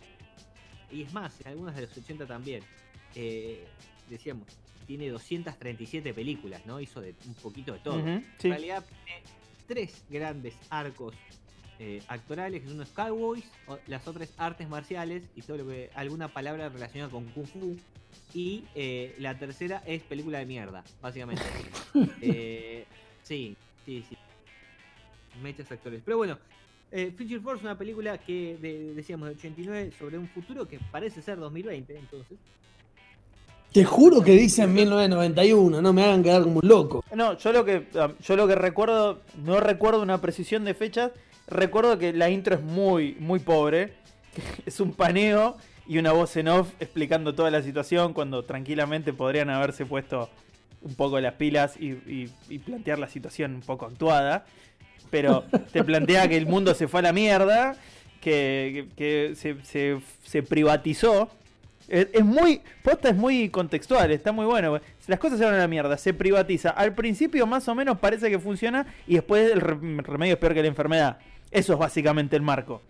Y 0.90 1.02
es 1.02 1.12
más, 1.12 1.40
en 1.40 1.48
algunas 1.48 1.74
de 1.76 1.82
los 1.82 1.96
80 1.96 2.26
también. 2.26 2.62
Eh, 3.14 3.66
decíamos, 4.08 4.48
tiene 4.86 5.08
237 5.08 6.14
películas, 6.14 6.64
¿no? 6.66 6.80
Hizo 6.80 7.00
de, 7.00 7.14
un 7.26 7.34
poquito 7.34 7.72
de 7.72 7.78
todo. 7.80 8.02
Sí. 8.38 8.48
En 8.48 8.50
realidad, 8.50 8.84
tiene 9.04 9.22
tres 9.66 10.04
grandes 10.08 10.54
arcos 10.70 11.14
eh, 11.78 12.02
actorales, 12.08 12.62
que 12.62 12.68
son 12.68 12.78
los 12.78 12.90
cowboys, 12.90 13.44
las 13.86 14.06
otras 14.06 14.32
artes 14.36 14.68
marciales 14.68 15.24
y 15.34 15.42
todo 15.42 15.58
lo 15.58 15.66
que 15.66 15.90
alguna 15.94 16.28
palabra 16.28 16.68
relacionada 16.68 17.10
con 17.10 17.24
kung 17.26 17.46
fu. 17.46 17.76
Y 18.32 18.64
eh, 18.76 19.14
la 19.18 19.36
tercera 19.38 19.82
es 19.86 20.02
película 20.02 20.38
de 20.38 20.46
mierda, 20.46 20.84
básicamente. 21.02 21.42
Eh, 22.20 22.84
sí, 23.22 23.56
sí, 23.84 24.04
sí. 24.08 24.16
Mechas 25.42 25.70
actores. 25.70 26.00
Pero 26.04 26.16
bueno, 26.16 26.38
eh, 26.90 27.12
Future 27.16 27.40
Force 27.40 27.58
es 27.58 27.64
una 27.64 27.76
película 27.76 28.18
que 28.18 28.56
de- 28.60 28.94
decíamos 28.94 29.28
de 29.28 29.34
89 29.34 29.92
sobre 29.98 30.16
un 30.18 30.28
futuro 30.28 30.66
que 30.66 30.78
parece 30.90 31.22
ser 31.22 31.38
2020, 31.38 31.96
entonces. 31.98 32.38
Te 33.74 33.84
juro 33.84 34.22
que 34.22 34.30
dicen 34.30 34.72
1991, 34.72 35.82
no 35.82 35.92
me 35.92 36.04
hagan 36.04 36.22
quedar 36.22 36.42
como 36.44 36.60
un 36.60 36.68
loco. 36.68 37.04
No, 37.12 37.36
yo 37.36 37.52
lo 37.52 37.64
que 37.64 37.88
yo 38.22 38.36
lo 38.36 38.46
que 38.46 38.54
recuerdo, 38.54 39.20
no 39.42 39.58
recuerdo 39.58 40.00
una 40.00 40.20
precisión 40.20 40.64
de 40.64 40.74
fechas, 40.74 41.10
recuerdo 41.48 41.98
que 41.98 42.12
la 42.12 42.30
intro 42.30 42.54
es 42.54 42.62
muy, 42.62 43.16
muy 43.18 43.40
pobre. 43.40 43.94
Es 44.64 44.78
un 44.78 44.92
paneo 44.92 45.56
y 45.88 45.98
una 45.98 46.12
voz 46.12 46.36
en 46.36 46.46
off 46.48 46.68
explicando 46.78 47.34
toda 47.34 47.50
la 47.50 47.62
situación 47.62 48.12
cuando 48.12 48.44
tranquilamente 48.44 49.12
podrían 49.12 49.50
haberse 49.50 49.84
puesto 49.86 50.30
un 50.80 50.94
poco 50.94 51.18
las 51.18 51.34
pilas 51.34 51.76
y, 51.76 51.88
y- 52.08 52.30
y 52.48 52.58
plantear 52.60 53.00
la 53.00 53.08
situación 53.08 53.56
un 53.56 53.60
poco 53.62 53.86
actuada. 53.86 54.46
Pero 55.10 55.42
te 55.72 55.82
plantea 55.82 56.28
que 56.28 56.36
el 56.36 56.46
mundo 56.46 56.74
se 56.74 56.86
fue 56.86 57.00
a 57.00 57.02
la 57.02 57.12
mierda, 57.12 57.74
que, 58.20 58.86
se- 59.34 59.98
se 60.22 60.42
privatizó. 60.44 61.28
Es, 61.88 62.08
es 62.12 62.24
muy. 62.24 62.60
Posta 62.82 63.10
es 63.10 63.16
muy 63.16 63.48
contextual, 63.50 64.10
está 64.10 64.32
muy 64.32 64.46
bueno. 64.46 64.78
Las 65.06 65.18
cosas 65.18 65.38
se 65.38 65.44
van 65.44 65.54
a 65.54 65.58
la 65.58 65.68
mierda, 65.68 65.96
se 65.98 66.14
privatiza. 66.14 66.70
Al 66.70 66.94
principio, 66.94 67.46
más 67.46 67.68
o 67.68 67.74
menos, 67.74 67.98
parece 67.98 68.30
que 68.30 68.38
funciona 68.38 68.86
y 69.06 69.14
después 69.14 69.50
el 69.52 69.60
re- 69.60 70.02
remedio 70.02 70.34
es 70.34 70.38
peor 70.38 70.54
que 70.54 70.62
la 70.62 70.68
enfermedad. 70.68 71.18
Eso 71.50 71.74
es 71.74 71.78
básicamente 71.78 72.36
el 72.36 72.42
marco. 72.42 72.82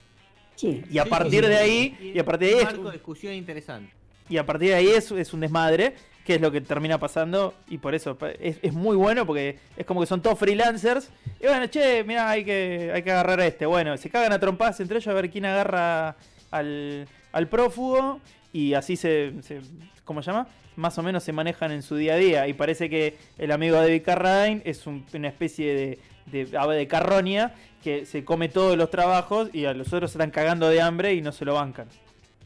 Sí. 0.55 0.83
Y 0.91 0.99
a 0.99 1.05
Sí, 1.05 1.11
partir 1.11 1.45
sí, 1.45 1.51
de 1.51 1.57
sí. 1.57 1.63
ahí, 1.63 2.13
y 2.15 2.19
a 2.19 2.25
partir 2.25 2.49
de 2.49 2.55
ahí, 2.55 2.61
un 2.61 2.67
es, 2.69 2.73
marco 2.75 2.87
de 2.89 2.93
discusión 2.93 3.33
interesante. 3.35 3.93
y 4.29 4.37
a 4.37 4.47
partir 4.47 4.69
de 4.69 4.75
ahí 4.77 4.89
es, 4.89 5.11
es 5.11 5.35
un 5.35 5.41
desmadre, 5.41 5.95
que 6.25 6.37
es 6.37 6.41
lo 6.41 6.53
que 6.53 6.61
termina 6.61 6.99
pasando. 6.99 7.55
Y 7.69 7.79
por 7.79 7.95
eso 7.97 8.17
es, 8.41 8.59
es 8.63 8.73
muy 8.73 8.97
bueno 8.97 9.27
porque 9.27 9.59
es 9.77 9.85
como 9.85 10.01
que 10.01 10.07
son 10.07 10.23
todos 10.23 10.39
freelancers. 10.39 11.11
Y 11.41 11.47
bueno, 11.47 11.67
che, 11.67 12.05
mira, 12.05 12.31
hay 12.31 12.45
que, 12.45 12.93
hay 12.95 13.03
que 13.03 13.11
agarrar 13.11 13.41
a 13.41 13.47
este. 13.47 13.67
Bueno, 13.67 13.97
se 13.97 14.09
cagan 14.09 14.33
a 14.33 14.39
trompadas 14.39 14.79
entre 14.81 14.99
ellos 14.99 15.09
a 15.09 15.15
ver 15.15 15.29
quién 15.31 15.45
agarra 15.47 16.15
al, 16.53 17.09
al 17.33 17.49
prófugo. 17.49 18.21
Y 18.55 18.73
así 18.75 18.97
se, 18.97 19.33
se. 19.43 19.61
¿Cómo 20.05 20.23
se 20.23 20.31
llama? 20.31 20.47
Más 20.77 20.97
o 20.97 21.03
menos 21.03 21.23
se 21.25 21.33
manejan 21.33 21.73
en 21.73 21.83
su 21.83 21.97
día 21.97 22.15
a 22.15 22.17
día. 22.17 22.49
Y 22.49 22.55
parece 22.55 22.89
que 22.89 23.17
el 23.37 23.51
amigo 23.53 23.75
de 23.77 23.83
David 23.83 24.03
Carradine 24.05 24.63
es 24.65 24.87
un- 24.87 25.05
una 25.13 25.29
especie 25.29 25.75
de, 25.75 25.99
de 26.47 26.57
ave 26.57 26.77
de 26.77 26.87
carroña 26.87 27.53
que 27.83 28.07
se 28.07 28.25
come 28.25 28.49
todos 28.49 28.77
los 28.79 28.91
trabajos 28.91 29.51
y 29.53 29.67
a 29.67 29.75
los 29.75 29.93
otros 29.93 30.13
se 30.13 30.19
están 30.19 30.31
cagando 30.31 30.69
de 30.69 30.81
hambre 30.81 31.13
y 31.15 31.21
no 31.21 31.33
se 31.33 31.45
lo 31.45 31.55
bancan. 31.55 31.87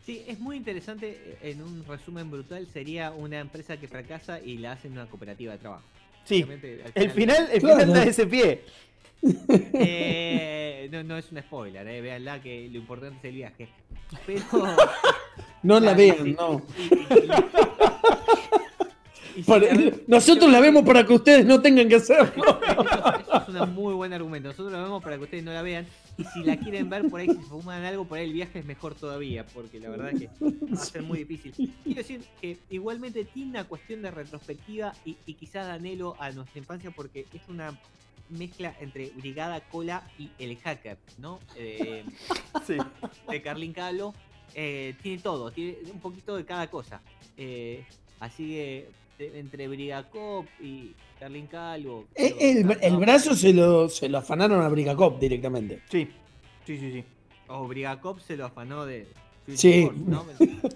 Sí, 0.05 0.25
es 0.27 0.41
muy 0.41 0.57
interesante. 0.57 1.37
eh, 1.43 1.51
En 1.51 1.63
un 1.63 1.85
resumen 1.87 2.31
brutal, 2.31 2.67
sería 2.73 3.11
una 3.13 3.39
empresa 3.39 3.77
que 3.77 3.87
fracasa 3.87 4.41
y 4.41 4.57
la 4.59 4.73
hacen 4.73 4.93
una 4.93 5.07
cooperativa 5.07 5.53
de 5.53 5.59
trabajo. 5.59 5.85
Sí, 6.25 6.45
el 6.95 7.11
final, 7.11 7.49
el 7.53 7.61
Claro. 7.61 7.81
final 7.81 7.95
da 7.95 8.05
ese 8.05 8.27
pie. 8.27 8.63
Eh, 9.23 10.89
no, 10.93 11.03
no 11.03 11.17
es 11.19 11.31
un 11.33 11.39
spoiler, 11.41 11.87
eh, 11.89 12.01
véanla 12.01 12.41
que 12.41 12.69
lo 12.71 12.79
importante 12.79 13.19
es 13.19 13.25
el 13.25 13.35
viaje. 13.35 13.69
Pero. 14.27 14.43
No 15.61 15.81
la 15.81 15.93
vean, 15.93 16.19
sí, 16.25 16.37
no. 16.39 16.63
y- 19.37 19.41
y- 19.41 19.43
y- 19.89 20.05
nosotros 20.07 20.51
la 20.53 20.61
vemos 20.61 20.85
para 20.85 21.05
que 21.05 21.13
ustedes 21.15 21.45
no 21.47 21.61
tengan 21.61 21.89
que 21.89 21.97
hacerlo. 21.97 22.61
Eso, 23.21 23.43
es 23.57 23.61
un 23.61 23.75
muy 23.75 23.95
buen 23.95 24.13
argumento. 24.13 24.49
Nosotros 24.49 24.73
la 24.73 24.83
vemos 24.83 25.03
para 25.03 25.17
que 25.17 25.25
ustedes 25.25 25.43
no 25.45 25.53
la 25.53 25.63
vean. 25.63 25.87
Y 26.17 26.25
si 26.25 26.43
la 26.45 26.57
quieren 26.59 26.89
ver 26.91 27.09
por 27.09 27.21
ahí, 27.21 27.29
si 27.29 27.43
fuman 27.43 27.85
algo 27.85 28.05
por 28.05 28.19
ahí, 28.19 28.27
el 28.27 28.33
viaje 28.33 28.61
es 28.61 28.65
mejor 28.67 28.95
todavía. 28.95 29.45
Porque 29.47 29.79
la 29.81 29.89
verdad 29.91 30.11
es 30.13 30.21
que 30.21 30.29
va 30.41 30.81
a 30.81 30.85
ser 30.85 31.03
muy 31.03 31.25
difícil. 31.25 31.75
Quiero 31.85 31.99
decir 31.99 32.21
que 32.41 32.59
igualmente 32.71 33.25
tiene 33.25 33.51
una 33.51 33.65
cuestión 33.65 34.03
de 34.03 34.11
retrospectiva 34.11 34.93
y, 35.05 35.17
y 35.27 35.35
quizás 35.35 35.67
de 35.67 35.73
anhelo 35.73 36.17
a 36.21 36.31
nuestra 36.31 36.59
infancia 36.59 36.91
porque 36.95 37.27
es 37.33 37.43
una 37.49 37.77
mezcla 38.31 38.75
entre 38.81 39.11
Brigada 39.11 39.61
Cola 39.69 40.03
y 40.19 40.31
el 40.39 40.57
hacker, 40.59 40.99
¿no? 41.19 41.41
Eh, 41.57 42.05
Sí. 42.67 42.77
de 43.31 43.43
Carlin 43.43 43.73
Calo. 43.73 44.15
eh, 44.55 44.95
tiene 45.03 45.23
todo, 45.23 45.51
tiene 45.51 45.77
un 45.93 46.01
poquito 46.01 46.37
de 46.37 46.45
cada 46.45 46.69
cosa. 46.71 47.01
Eh, 47.37 47.85
así 48.21 48.49
que 48.49 48.89
entre 49.19 49.67
Brigacop 49.69 50.47
y 50.61 50.95
Carlin 51.19 51.47
Calvo. 51.49 52.07
El, 52.15 52.77
el 52.81 52.97
brazo 52.99 53.35
se 53.35 53.53
lo, 53.53 53.89
se 53.89 54.09
lo 54.09 54.19
afanaron 54.19 54.63
a 54.63 54.69
Brigacop 54.69 55.19
directamente. 55.19 55.83
Sí, 55.91 56.09
sí, 56.65 56.79
sí, 56.79 56.93
sí. 56.93 57.05
O 57.49 57.67
Brigacop 57.67 58.21
se 58.21 58.37
lo 58.37 58.47
afanó 58.47 58.85
de. 58.87 59.07
Sí. 59.55 59.89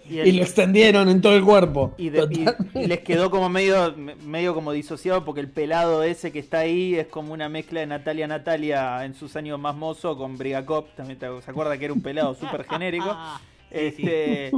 Y, 0.09 0.19
el- 0.19 0.27
Y 0.29 0.33
lo 0.33 0.43
extendieron 0.43 1.09
en 1.09 1.23
todo 1.23 1.35
el 1.35 1.43
cuerpo. 1.43 1.95
y 1.97 2.11
de- 2.11 2.27
y- 2.31 2.45
Total. 2.45 2.69
y 2.75 2.87
les 2.87 3.01
quedó 3.01 3.31
como 3.31 3.49
medio, 3.49 3.95
me- 3.97 4.15
medio 4.17 4.55
como 4.55 4.73
disociado 4.73 5.25
porque 5.25 5.41
el 5.41 5.49
pelado 5.49 6.03
ese 6.03 6.31
que 6.33 6.39
está 6.39 6.59
ahí 6.59 6.95
es 6.97 7.07
como 7.07 7.33
una 7.33 7.49
mezcla 7.49 7.81
de 7.81 7.87
Natalia 7.87 8.27
Natalia 8.27 9.05
en 9.07 9.15
sus 9.15 9.37
años 9.37 9.59
más 9.59 9.75
mozo 9.75 10.17
con 10.19 10.37
Brigacop. 10.37 10.95
También 10.97 11.19
te- 11.19 11.27
se 11.43 11.51
acuerda 11.51 11.79
que 11.79 11.87
era 11.87 11.95
un 11.95 12.03
pelado 12.03 12.35
súper 12.35 12.65
genérico. 12.65 13.17
Este, 13.75 14.51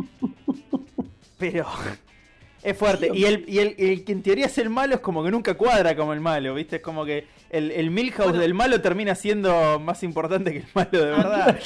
pero 1.38 1.66
es 2.64 2.76
fuerte. 2.76 3.10
Y, 3.14 3.24
el, 3.26 3.44
y 3.46 3.58
el, 3.58 3.74
el 3.78 4.04
que 4.04 4.10
en 4.12 4.22
teoría 4.22 4.46
es 4.46 4.58
el 4.58 4.70
malo 4.70 4.94
es 4.96 5.00
como 5.00 5.22
que 5.22 5.30
nunca 5.30 5.54
cuadra 5.54 5.94
como 5.94 6.12
el 6.12 6.20
malo, 6.20 6.54
¿viste? 6.54 6.76
Es 6.76 6.82
como 6.82 7.04
que 7.04 7.26
el, 7.50 7.70
el 7.70 7.90
Milhouse 7.92 8.24
Bueno. 8.30 8.40
del 8.40 8.54
malo 8.54 8.80
termina 8.80 9.14
siendo 9.14 9.78
más 9.78 10.02
importante 10.02 10.52
que 10.52 10.58
el 10.58 10.64
malo 10.74 10.90
de 10.90 11.10
verdad. 11.10 11.60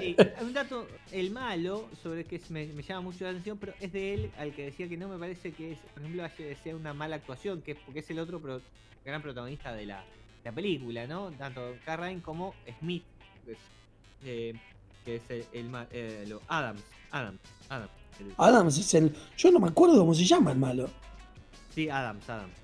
Sí, 0.00 0.16
un 0.40 0.52
dato, 0.52 0.86
el 1.12 1.30
malo, 1.30 1.88
sobre 2.02 2.24
que 2.24 2.40
me, 2.50 2.66
me 2.66 2.82
llama 2.82 3.00
mucho 3.02 3.24
la 3.24 3.30
atención, 3.30 3.58
pero 3.58 3.74
es 3.80 3.92
de 3.92 4.14
él 4.14 4.30
al 4.38 4.54
que 4.54 4.64
decía 4.66 4.88
que 4.88 4.96
no 4.96 5.08
me 5.08 5.18
parece 5.18 5.52
que 5.52 5.72
es, 5.72 5.78
por 5.94 6.02
ejemplo, 6.02 6.24
sea 6.62 6.76
una 6.76 6.92
mala 6.94 7.16
actuación, 7.16 7.62
que 7.62 7.72
es 7.72 7.78
porque 7.84 8.00
es 8.00 8.10
el 8.10 8.18
otro 8.18 8.40
pro- 8.40 8.60
gran 9.04 9.20
protagonista 9.22 9.72
de 9.74 9.86
la, 9.86 10.04
la 10.44 10.52
película, 10.52 11.06
¿no? 11.06 11.30
Tanto 11.32 11.74
Carradine 11.84 12.22
como 12.22 12.54
Smith, 12.78 13.04
que 13.44 13.52
es, 13.52 13.58
eh, 14.24 14.54
que 15.04 15.16
es 15.16 15.22
el, 15.30 15.44
el 15.52 15.86
eh, 15.92 16.24
lo- 16.28 16.42
Adams, 16.48 16.82
Adams, 17.10 17.40
Adams. 17.68 17.90
el- 18.20 18.34
Adams 18.36 18.78
es 18.78 18.94
el. 18.94 19.14
Yo 19.36 19.50
no 19.50 19.58
me 19.60 19.68
acuerdo 19.68 19.98
cómo 19.98 20.14
se 20.14 20.24
llama 20.24 20.52
el 20.52 20.58
malo. 20.58 20.88
sí, 21.74 21.88
Adams, 21.88 22.28
Adams. 22.28 22.54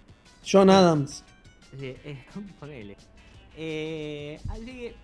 John 0.48 0.70
Adams. 0.70 1.24
Sí, 1.78 1.86
eh, 2.04 2.24
ponele. 2.60 2.96
Eh, 3.56 4.38
así 4.48 4.64
que 4.66 4.94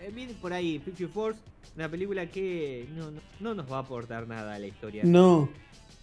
eh, 0.00 0.10
viene 0.14 0.34
por 0.34 0.52
ahí 0.52 0.78
Future 0.78 1.08
Force, 1.08 1.40
una 1.76 1.88
película 1.88 2.26
que 2.26 2.86
no, 2.96 3.10
no, 3.10 3.20
no 3.40 3.54
nos 3.54 3.70
va 3.70 3.76
a 3.78 3.80
aportar 3.80 4.26
nada 4.28 4.54
a 4.54 4.58
la 4.58 4.66
historia. 4.66 5.02
No. 5.04 5.48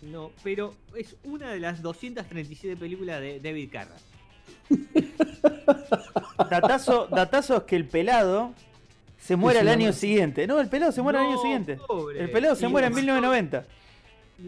No, 0.01 0.31
pero 0.43 0.75
es 0.95 1.15
una 1.23 1.49
de 1.51 1.59
las 1.59 1.81
237 1.81 2.77
películas 2.77 3.19
de 3.19 3.39
David 3.39 3.69
Carra. 3.71 3.95
Datazo, 6.49 7.07
datazo 7.07 7.57
es 7.57 7.63
que 7.63 7.75
el 7.75 7.85
pelado 7.85 8.53
se 9.17 9.35
muere 9.35 9.59
al 9.59 9.67
año 9.67 9.91
siguiente. 9.93 10.45
No, 10.47 10.59
el 10.59 10.69
pelado 10.69 10.91
se 10.91 11.01
muere 11.01 11.17
al 11.19 11.25
año 11.25 11.35
No, 11.35 11.41
siguiente. 11.41 11.77
pobre. 11.87 12.21
El 12.23 12.29
pelado 12.31 12.55
se 12.55 12.65
Y 12.65 12.69
muere 12.69 12.87
en 12.87 12.93
mató- 12.93 13.01
1990. 13.01 13.65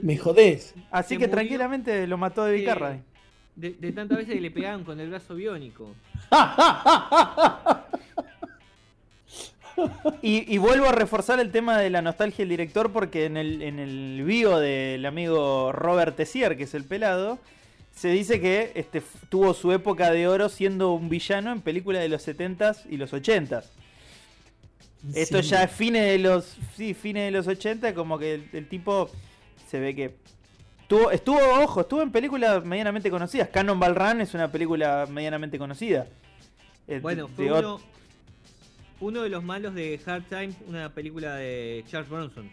Me 0.04 0.18
jodés. 0.18 0.76
Así 0.92 1.16
que 1.16 1.22
murió. 1.26 1.32
tranquilamente 1.32 2.06
lo 2.08 2.18
mató 2.18 2.46
David. 2.46 2.70
De, 3.56 3.72
de 3.72 3.92
tantas 3.92 4.20
veces 4.20 4.36
que 4.36 4.42
le 4.42 4.52
pegaban 4.52 4.84
con 4.84 5.00
el 5.00 5.10
brazo 5.10 5.34
biónico. 5.36 5.90
Y, 10.22 10.54
y 10.54 10.58
vuelvo 10.58 10.88
a 10.88 10.92
reforzar 10.92 11.40
el 11.40 11.52
tema 11.52 11.78
de 11.78 11.90
la 11.90 12.02
nostalgia 12.02 12.40
del 12.44 12.50
director 12.50 12.92
porque 12.92 13.26
en 13.26 13.38
el, 13.38 13.62
en 13.62 13.80
el 13.80 14.24
bio 14.26 14.58
del 14.60 15.06
amigo 15.06 15.72
Robert 15.72 16.16
Tessier, 16.16 16.58
que 16.58 16.64
es 16.64 16.74
el 16.74 16.84
pelado, 16.86 17.40
se 17.96 18.10
dice 18.10 18.40
que 18.40 18.72
este, 18.76 19.02
tuvo 19.30 19.54
su 19.54 19.72
época 19.72 20.12
de 20.12 20.28
oro 20.28 20.50
siendo 20.50 20.94
un 20.94 21.10
villano 21.10 21.52
en 21.52 21.62
películas 21.62 22.02
de 22.02 22.10
los 22.10 22.28
70s 22.28 22.86
y 22.90 22.98
los 22.98 23.14
80s. 23.14 23.64
Esto 25.14 25.42
Sí. 25.42 25.50
ya 25.50 25.64
es 25.64 25.72
fines 25.72 26.06
de 26.06 26.20
los 26.20 26.58
sí, 26.76 26.94
fines 26.94 27.24
de 27.26 27.32
los 27.32 27.48
80, 27.48 27.94
como 27.94 28.20
que 28.20 28.34
el, 28.36 28.50
el 28.52 28.68
tipo 28.68 29.10
se 29.70 29.80
ve 29.80 29.96
que 29.96 30.16
tuvo, 30.88 31.12
estuvo, 31.12 31.40
ojo, 31.62 31.82
estuvo 31.82 32.02
en 32.02 32.12
películas 32.12 32.64
medianamente 32.66 33.10
conocidas. 33.10 33.48
Cannonball 33.50 33.96
Run 33.96 34.22
es 34.22 34.34
una 34.34 34.52
película 34.52 35.08
medianamente 35.10 35.58
conocida. 35.58 36.08
eh, 36.88 37.00
Bueno, 37.02 37.28
fue 37.30 37.46
uno, 37.52 37.80
uno 39.02 39.22
de 39.24 39.30
los 39.30 39.44
malos 39.44 39.74
de 39.76 40.00
Hard 40.06 40.24
Times, 40.30 40.56
una 40.68 40.90
película 40.94 41.36
de 41.36 41.84
Charles 41.88 42.10
Bronson. 42.10 42.50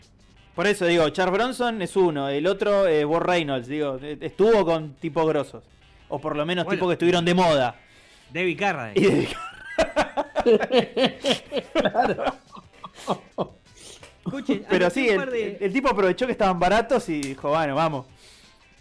Por 0.54 0.66
eso 0.66 0.86
digo, 0.86 1.08
Charles 1.10 1.34
Bronson 1.34 1.82
es 1.82 1.96
uno, 1.96 2.28
el 2.28 2.46
otro 2.46 2.86
es 2.86 3.04
Bob 3.04 3.22
Reynolds, 3.22 3.68
digo, 3.68 3.98
eh, 4.02 4.16
estuvo 4.20 4.64
con 4.64 4.94
tipos 4.94 5.26
grosos. 5.28 5.64
O 6.08 6.20
por 6.20 6.36
lo 6.36 6.46
menos 6.46 6.64
Bueno. 6.64 6.76
tipos 6.78 6.88
que 6.88 6.92
estuvieron 6.94 7.24
de 7.24 7.34
moda. 7.34 7.74
David 8.32 8.48
Y 8.48 8.56
Carradine. 8.56 9.06
de- 10.44 12.32
Escuchen, 14.24 14.64
pero 14.70 14.90
sí, 14.90 15.08
el, 15.08 15.26
de- 15.30 15.58
el 15.60 15.72
tipo 15.72 15.88
aprovechó 15.88 16.26
que 16.26 16.32
estaban 16.32 16.58
baratos 16.58 17.08
y 17.08 17.20
dijo, 17.20 17.48
bueno, 17.50 17.74
vamos. 17.74 18.06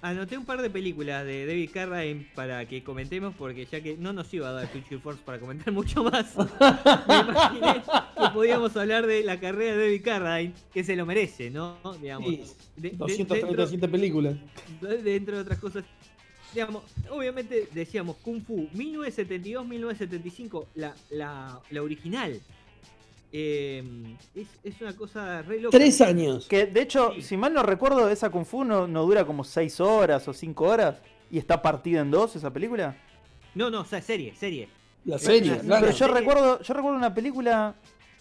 Anoté 0.06 0.38
un 0.38 0.46
par 0.46 0.62
de 0.62 0.70
películas 0.70 1.26
de 1.26 1.48
David 1.48 1.72
Carradine 1.74 2.28
para 2.36 2.68
que 2.68 2.84
comentemos, 2.84 3.34
porque 3.36 3.66
ya 3.66 3.82
que 3.82 3.98
no 3.98 4.14
nos 4.14 4.32
iba 4.36 4.50
a 4.50 4.52
dar 4.52 4.68
Twitch 4.68 5.00
Force 5.02 5.20
para 5.26 5.40
comentar 5.40 5.74
mucho 5.80 6.04
más, 6.04 6.36
me 6.38 6.44
imaginé 7.20 7.82
que 8.16 8.30
podíamos 8.32 8.78
hablar 8.78 9.08
de 9.08 9.24
la 9.24 9.40
carrera 9.40 9.76
de 9.76 9.86
David 9.86 10.04
Carradine, 10.04 10.54
que 10.72 10.84
se 10.84 10.96
lo 10.96 11.08
merece, 11.08 11.50
¿no? 11.50 11.78
Digamos, 12.00 12.30
Sí, 12.30 12.44
de- 12.76 12.90
de- 12.92 12.98
237 12.98 13.88
películas. 13.88 14.36
dentro, 14.80 15.02
dentro 15.04 15.36
de 15.38 15.42
otras 15.42 15.58
cosas. 15.58 15.84
Digamos, 16.54 16.84
obviamente 17.10 17.68
decíamos 17.74 18.18
Kung 18.18 18.44
Fu 18.46 18.70
1972-1975, 18.76 20.68
la, 20.76 20.94
la, 21.10 21.60
la 21.72 21.82
original. 21.82 22.40
Eh, 23.38 23.84
es, 24.34 24.48
es 24.64 24.80
una 24.82 24.96
cosa 24.96 25.42
re 25.42 25.60
loca. 25.60 25.78
Tres 25.78 26.00
años. 26.00 26.48
Que 26.48 26.68
de 26.68 26.82
hecho, 26.82 27.12
Sí. 27.16 27.22
si 27.22 27.38
mal 27.38 27.54
no 27.54 27.64
recuerdo, 27.64 28.10
esa 28.10 28.30
Kung 28.30 28.46
Fu 28.46 28.64
no, 28.64 28.88
no 28.88 29.04
dura 29.04 29.26
como 29.26 29.44
6 29.44 29.82
horas 29.82 30.26
o 30.30 30.34
5 30.34 30.64
horas. 30.64 31.02
Y 31.30 31.38
está 31.38 31.62
partida 31.62 32.00
en 32.02 32.12
dos 32.12 32.36
esa 32.38 32.54
película. 32.54 32.96
No, 33.56 33.70
no, 33.70 33.82
o 33.82 33.86
sea, 33.86 34.02
serie, 34.02 34.34
serie. 34.36 34.70
La 35.04 35.18
serie, 35.20 35.52
Pero 35.52 35.64
claro. 35.64 35.86
Pero 35.88 35.98
yo 35.98 36.08
recuerdo, 36.08 36.62
yo 36.62 36.74
recuerdo 36.74 36.98
una 36.98 37.14
película. 37.14 37.76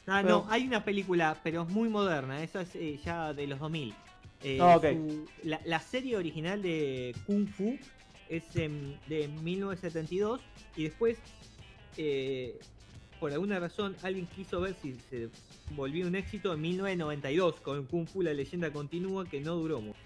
Ah, 0.06 0.20
Pero- 0.22 0.44
no, 0.44 0.46
hay 0.50 0.66
una 0.66 0.84
película, 0.84 1.36
pero 1.44 1.62
es 1.62 1.68
muy 1.68 1.88
moderna, 1.88 2.42
esa 2.42 2.62
es 2.62 2.74
eh, 2.74 2.98
ya 3.04 3.32
de 3.32 3.46
los 3.46 3.58
2000. 3.60 3.94
Eh, 4.42 4.58
Ah, 4.60 4.76
ok. 4.76 4.84
su- 4.92 5.26
la, 5.44 5.60
la 5.64 5.80
serie 5.80 6.16
original 6.16 6.60
de 6.60 7.14
Kung 7.26 7.46
Fu 7.48 7.78
es 8.28 8.42
de 8.52 9.28
1972 9.42 10.40
y 10.76 10.84
después, 10.84 11.18
eh, 11.96 12.58
por 13.24 13.32
alguna 13.32 13.58
razón, 13.58 13.96
alguien 14.02 14.26
quiso 14.26 14.60
ver 14.60 14.76
si 14.82 14.98
se 15.08 15.30
volvió 15.70 16.06
un 16.06 16.14
éxito 16.14 16.52
en 16.52 16.60
1992 16.60 17.54
con 17.62 17.86
Kung 17.86 18.06
Fu 18.06 18.20
La 18.20 18.34
leyenda 18.34 18.70
continúa, 18.70 19.24
que 19.26 19.40
no 19.40 19.54
duró 19.54 19.80
mucho. 19.80 19.98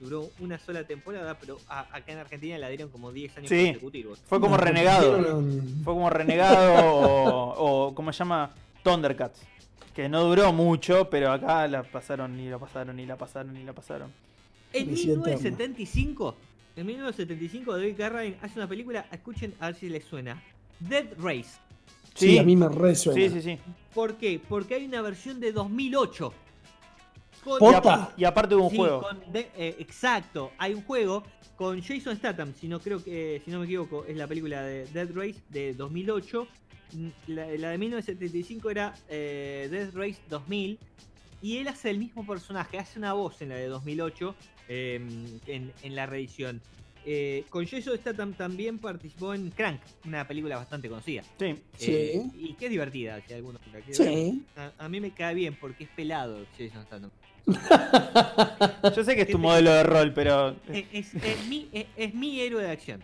Duró 0.00 0.30
una 0.40 0.58
sola 0.58 0.82
temporada, 0.84 1.36
pero 1.38 1.58
a- 1.68 1.80
acá 1.94 2.10
en 2.10 2.16
Argentina 2.16 2.56
la 2.56 2.70
dieron 2.70 2.88
como 2.88 3.12
10 3.12 3.36
años 3.36 3.50
Sí. 3.50 3.66
consecutivos. 3.66 4.18
Fue 4.26 4.40
como 4.40 4.56
No, 4.56 4.62
renegado. 4.64 5.42
Fue 5.84 5.92
como 5.92 6.08
renegado 6.08 6.74
o, 6.86 7.88
o 7.88 7.94
¿cómo 7.94 8.14
se 8.14 8.20
llama? 8.20 8.50
Thundercats. 8.82 9.42
Que 9.94 10.08
no 10.08 10.24
duró 10.24 10.50
mucho, 10.50 11.10
pero 11.10 11.30
acá 11.30 11.68
la 11.68 11.82
pasaron 11.82 12.40
y 12.40 12.48
la 12.48 12.58
pasaron 12.58 12.98
y 12.98 13.04
la 13.04 13.16
pasaron 13.16 13.54
y 13.58 13.62
la 13.62 13.74
pasaron. 13.74 14.10
En 14.72 14.86
Policía 14.86 15.12
eterna. 15.12 15.26
1975, 15.36 16.34
en 16.76 16.86
1975 16.86 17.76
David 17.76 17.94
Carradine 17.98 18.36
hace 18.40 18.58
una 18.58 18.66
película, 18.66 19.04
escuchen 19.12 19.52
a 19.60 19.66
ver 19.66 19.74
si 19.74 19.90
les 19.90 20.04
suena. 20.04 20.42
Dead 20.80 21.08
Race. 21.18 21.58
Sí, 22.18 22.30
Sí. 22.32 22.38
a 22.38 22.42
mí 22.42 22.56
me 22.56 22.68
resuena. 22.68 23.20
Sí, 23.20 23.30
sí, 23.30 23.42
sí. 23.42 23.58
¿Por 23.94 24.16
qué? 24.16 24.40
Porque 24.48 24.74
hay 24.74 24.84
una 24.86 25.00
versión 25.02 25.40
de 25.40 25.52
2008. 25.52 26.32
Con- 27.44 27.58
Por- 27.58 27.70
Y, 27.72 27.74
Posta. 27.76 27.94
apa- 27.94 28.14
y 28.16 28.24
aparte 28.24 28.54
hubo 28.54 28.64
un 28.64 28.70
Sí, 28.70 28.76
juego. 28.76 29.00
con 29.02 29.32
de- 29.32 29.50
eh, 29.56 29.76
exacto, 29.78 30.50
hay 30.58 30.74
un 30.74 30.82
juego 30.82 31.22
con 31.56 31.80
Jason 31.80 32.16
Statham, 32.16 32.52
si 32.54 32.68
no 32.68 32.80
creo 32.80 33.02
que, 33.02 33.40
si 33.44 33.50
no 33.50 33.60
me 33.60 33.64
equivoco, 33.64 34.04
es 34.04 34.16
la 34.16 34.26
película 34.26 34.62
de 34.62 34.86
Dead 34.86 35.08
Race 35.14 35.36
de 35.48 35.74
2008. 35.74 36.46
Mm, 36.92 37.08
La, 37.28 37.46
la 37.56 37.70
de 37.70 37.78
1975 37.78 38.70
era 38.70 38.94
eh, 39.08 39.68
Dead 39.70 39.90
Race 39.94 40.18
2000 40.28 40.78
y 41.42 41.58
él 41.58 41.68
hace 41.68 41.90
el 41.90 41.98
mismo 41.98 42.26
personaje, 42.26 42.78
hace 42.78 42.98
una 42.98 43.12
voz 43.12 43.40
en 43.42 43.50
la 43.50 43.56
de 43.56 43.66
2008 43.68 44.34
eh, 44.68 45.00
en, 45.46 45.72
en 45.82 45.94
la 45.96 46.06
reedición. 46.06 46.60
Eh, 47.06 47.44
con 47.48 47.66
Jason 47.66 47.96
Statham 47.96 48.34
también 48.34 48.78
participó 48.78 49.32
en 49.32 49.50
Crank, 49.50 49.80
una 50.04 50.26
película 50.28 50.56
bastante 50.56 50.88
conocida. 50.88 51.22
Sí. 51.38 51.54
Sí. 51.76 51.90
Eh, 51.92 52.22
y 52.38 52.52
que 52.54 52.66
es 52.66 52.70
divertida, 52.70 53.20
si 53.26 53.32
alguno 53.34 53.58
la. 53.72 53.80
Sí. 53.94 54.42
A, 54.56 54.72
a 54.84 54.88
mí 54.88 55.00
me 55.00 55.10
cae 55.12 55.34
bien 55.34 55.56
porque 55.58 55.84
es 55.84 55.90
pelado 55.90 56.44
Jason 56.58 56.84
Statham. 56.84 57.10
Yo 58.96 59.04
sé 59.04 59.14
que 59.14 59.22
es 59.22 59.30
tu 59.30 59.38
modelo 59.38 59.72
de 59.72 59.82
rol, 59.82 60.12
pero. 60.12 60.54
Es, 60.72 60.84
es- 60.92 61.14
es 61.14 61.46
mi, 61.48 61.68
es, 61.72 61.86
es 61.96 62.14
mi 62.14 62.40
héroe 62.40 62.62
de 62.62 62.70
acción. 62.70 63.02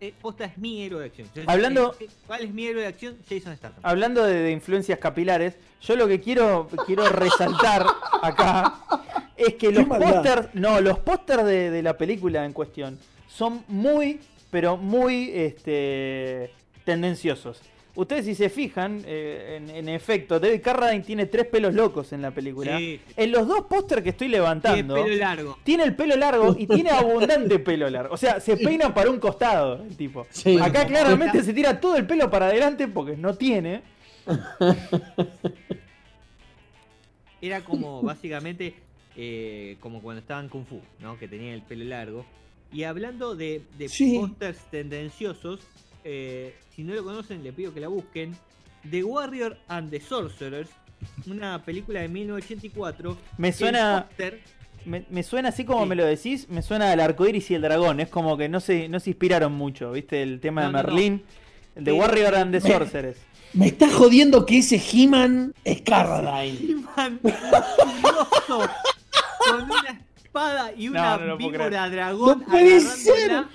Eh, 0.00 0.12
posta 0.20 0.44
es 0.46 0.58
mi 0.58 0.82
héroe 0.82 1.00
de 1.00 1.06
acción. 1.06 1.28
Yo- 1.34 1.42
Hablando- 1.46 1.94
eh, 2.00 2.04
eh, 2.04 2.08
¿Cuál 2.26 2.42
es 2.44 2.52
mi 2.52 2.66
héroe 2.66 2.82
de 2.82 2.88
acción? 2.88 3.16
Jason 3.28 3.56
Statham. 3.56 3.80
Hablando 3.82 4.24
de, 4.24 4.34
de 4.34 4.50
influencias 4.52 4.98
capilares, 4.98 5.56
yo 5.82 5.96
lo 5.96 6.08
que 6.08 6.20
quiero, 6.20 6.68
quiero 6.86 7.08
resaltar 7.08 7.86
acá 8.22 8.74
es 9.36 9.50
que 9.54 9.68
Qué 9.68 9.72
los 9.72 9.86
pósters, 9.86 10.48
no, 10.54 10.80
los 10.80 10.98
pósters 11.00 11.44
de, 11.44 11.70
de 11.70 11.82
la 11.82 11.96
película 11.96 12.44
en 12.44 12.52
cuestión 12.52 12.98
son 13.34 13.64
muy, 13.68 14.20
pero 14.50 14.76
muy 14.76 15.30
este, 15.34 16.50
tendenciosos. 16.84 17.60
Ustedes 17.96 18.24
si 18.24 18.34
se 18.34 18.48
fijan, 18.48 19.02
eh, 19.06 19.56
en, 19.56 19.70
en 19.70 19.88
efecto, 19.88 20.40
David 20.40 20.60
Carradine 20.62 21.04
tiene 21.04 21.26
tres 21.26 21.46
pelos 21.46 21.74
locos 21.74 22.12
en 22.12 22.22
la 22.22 22.32
película. 22.32 22.76
Sí, 22.76 23.00
En 23.16 23.30
los 23.30 23.46
dos 23.46 23.66
pósters 23.66 24.02
que 24.02 24.10
estoy 24.10 24.26
tiene 24.28 24.38
levantando, 24.42 24.94
pelo 24.94 25.14
largo. 25.16 25.58
tiene 25.62 25.84
el 25.84 25.94
pelo 25.94 26.16
largo 26.16 26.56
y 26.58 26.66
tiene 26.66 26.90
abundante 26.90 27.58
pelo 27.60 27.88
largo. 27.90 28.12
O 28.14 28.16
sea, 28.16 28.40
se 28.40 28.56
peina 28.56 28.92
para 28.92 29.10
un 29.10 29.18
costado 29.20 29.82
el 29.82 29.96
tipo. 29.96 30.26
Sí. 30.30 30.58
Acá 30.60 30.86
claramente 30.86 31.42
se 31.42 31.52
tira 31.52 31.80
todo 31.80 31.96
el 31.96 32.06
pelo 32.06 32.30
para 32.30 32.46
adelante 32.46 32.88
porque 32.88 33.16
no 33.16 33.34
tiene. 33.34 33.82
Era 37.40 37.60
como 37.62 38.02
básicamente 38.02 38.74
eh, 39.16 39.76
como 39.80 40.00
cuando 40.02 40.20
estaban 40.20 40.48
Kung 40.48 40.64
Fu, 40.66 40.80
¿no? 40.98 41.18
Que 41.18 41.28
tenían 41.28 41.54
el 41.54 41.62
pelo 41.62 41.84
largo. 41.84 42.24
Y 42.74 42.82
hablando 42.84 43.34
de, 43.36 43.62
de 43.78 43.88
Sí. 43.88 44.18
pósters 44.18 44.58
tendenciosos, 44.70 45.60
eh, 46.04 46.54
si 46.74 46.82
no 46.82 46.94
lo 46.94 47.04
conocen, 47.04 47.42
le 47.44 47.52
pido 47.52 47.72
que 47.72 47.80
la 47.80 47.88
busquen. 47.88 48.36
The 48.90 49.04
Warrior 49.04 49.56
and 49.68 49.90
the 49.90 50.00
Sorcerers, 50.00 50.68
una 51.26 51.62
película 51.64 52.00
de 52.00 52.08
1984. 52.08 53.16
Me 53.38 53.52
suena- 53.52 54.08
Me, 54.84 55.06
me 55.08 55.22
suena 55.22 55.48
así 55.48 55.64
como 55.64 55.84
Sí. 55.84 55.88
me 55.88 55.94
lo 55.94 56.04
decís, 56.04 56.46
me 56.50 56.60
suena 56.60 56.92
al 56.92 57.00
arcoiris 57.00 57.50
y 57.50 57.54
el 57.54 57.62
dragón. 57.62 58.00
Es 58.00 58.10
como 58.10 58.36
que 58.36 58.50
no 58.50 58.60
se, 58.60 58.86
no 58.90 59.00
se 59.00 59.08
inspiraron 59.10 59.52
mucho, 59.54 59.92
¿viste? 59.92 60.22
El 60.22 60.40
tema 60.40 60.60
No, 60.62 60.66
de 60.66 60.72
no, 60.74 60.82
no. 60.82 60.88
Merlín. 60.88 61.22
El 61.74 61.84
de 61.84 61.92
Pero- 61.92 62.02
Warrior 62.02 62.34
and 62.34 62.52
the 62.52 62.60
Me- 62.60 62.70
Sorcerers. 62.78 63.16
Me 63.54 63.68
está 63.68 63.88
jodiendo 63.90 64.44
que 64.44 64.58
ese 64.58 64.76
He-Man 64.92 65.54
es 65.64 65.80
Carradine. 65.80 66.58
He-Man 66.72 67.18
con 67.22 67.32
una 69.62 70.03
espada 70.34 70.72
y 70.76 70.88
una 70.88 71.16
No, 71.18 71.26
no 71.26 71.36
víbora 71.36 71.88
dragón 71.88 72.40
No 72.40 72.46
puede 72.46 72.76
agarrándola. 72.76 73.48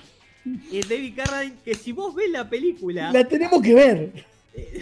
Y 0.70 0.80
David 0.82 1.14
Carradine, 1.16 1.56
que 1.64 1.74
si 1.74 1.92
vos 1.92 2.14
ves 2.14 2.30
la 2.30 2.48
película, 2.48 3.12
La 3.12 3.24
tenemos 3.28 3.60
que 3.60 3.74
ver. 3.74 4.24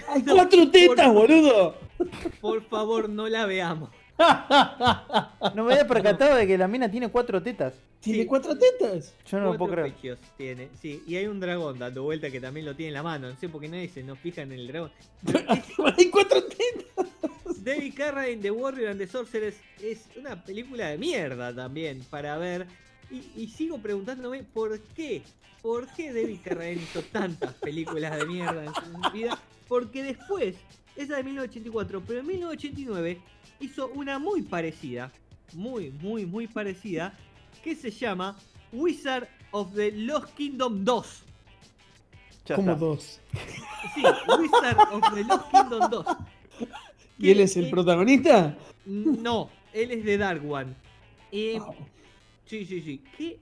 Hay 0.08 0.22
no, 0.22 0.34
cuatro 0.36 0.70
tetas, 0.70 1.06
por, 1.08 1.14
boludo. 1.28 1.76
por 2.40 2.62
favor, 2.68 3.08
no 3.08 3.28
la 3.28 3.44
veamos. 3.46 3.90
No 5.54 5.64
me 5.64 5.72
había 5.74 5.86
percatado 5.86 6.36
de 6.36 6.46
que 6.46 6.56
la 6.58 6.66
mina 6.68 6.90
tiene 6.90 7.08
cuatro 7.08 7.42
tetas. 7.42 7.74
¿Tiene 8.00 8.20
Sí. 8.22 8.26
cuatro 8.26 8.56
tetas? 8.56 9.14
Yo 9.30 9.38
no 9.38 9.52
lo 9.52 9.58
puedo 9.58 9.72
creer. 9.72 9.92
pechos 9.94 10.18
tiene, 10.36 10.68
sí. 10.80 11.02
Y 11.06 11.16
hay 11.16 11.26
un 11.26 11.38
dragón 11.40 11.78
dando 11.78 12.02
vuelta 12.04 12.30
que 12.30 12.40
también 12.40 12.66
lo 12.66 12.74
tiene 12.74 12.88
en 12.88 12.94
la 12.94 13.02
mano. 13.02 13.28
No 13.28 13.36
sé 13.36 13.48
por 13.48 13.60
qué 13.60 13.68
nadie 13.68 13.88
se 13.88 14.02
nos 14.02 14.18
fija 14.18 14.42
en 14.42 14.52
el 14.52 14.66
dragón. 14.68 14.90
Hay 15.96 16.08
cuatro 16.10 16.42
tetas. 16.44 17.06
David 17.68 17.94
Carradine, 17.94 18.40
The 18.42 18.50
Warrior 18.50 18.90
and 18.90 18.98
the 18.98 19.06
Sorceress 19.06 19.56
es 19.82 20.06
una 20.16 20.42
película 20.42 20.88
de 20.88 20.98
mierda 20.98 21.54
también 21.54 22.02
para 22.10 22.36
ver. 22.38 22.66
Y, 23.10 23.22
y 23.36 23.48
sigo 23.48 23.78
preguntándome 23.78 24.42
por 24.42 24.78
qué. 24.94 25.22
¿Por 25.62 25.86
qué 25.94 26.12
David 26.12 26.38
Carradine 26.44 26.82
hizo 26.82 27.02
tantas 27.02 27.52
películas 27.54 28.16
de 28.16 28.26
mierda 28.26 28.64
en 28.64 28.74
su 28.74 29.10
vida? 29.12 29.38
Porque 29.66 30.02
después, 30.02 30.56
esa 30.96 31.16
de 31.16 31.24
1984, 31.24 32.02
pero 32.06 32.20
en 32.20 32.26
1989 32.26 33.20
hizo 33.60 33.88
una 33.88 34.18
muy 34.18 34.42
parecida. 34.42 35.10
Muy, 35.52 35.90
muy, 35.90 36.26
muy 36.26 36.46
parecida. 36.46 37.12
Que 37.62 37.74
se 37.74 37.90
llama 37.90 38.36
Wizard 38.72 39.28
of 39.50 39.74
the 39.74 39.90
Lost 39.92 40.34
Kingdom 40.36 40.84
2. 40.84 41.22
Ya 42.46 42.56
Como 42.56 42.72
está. 42.72 42.84
dos. 42.84 43.20
Sí, 43.94 44.02
Wizard 44.38 44.78
of 44.92 45.14
the 45.14 45.24
Lost 45.24 45.50
Kingdom 45.50 45.90
2. 45.90 46.06
¿Y 47.18 47.30
él 47.30 47.40
es 47.40 47.56
el 47.56 47.64
Que- 47.66 47.70
protagonista? 47.70 48.56
No, 48.86 49.50
él 49.72 49.90
es 49.90 50.04
de 50.04 50.18
Dark 50.18 50.48
One. 50.50 50.72
Eh, 51.32 51.58
Wow. 51.58 51.74
Sí, 52.46 52.64
sí, 52.64 52.80
sí. 52.80 53.02
Que 53.16 53.38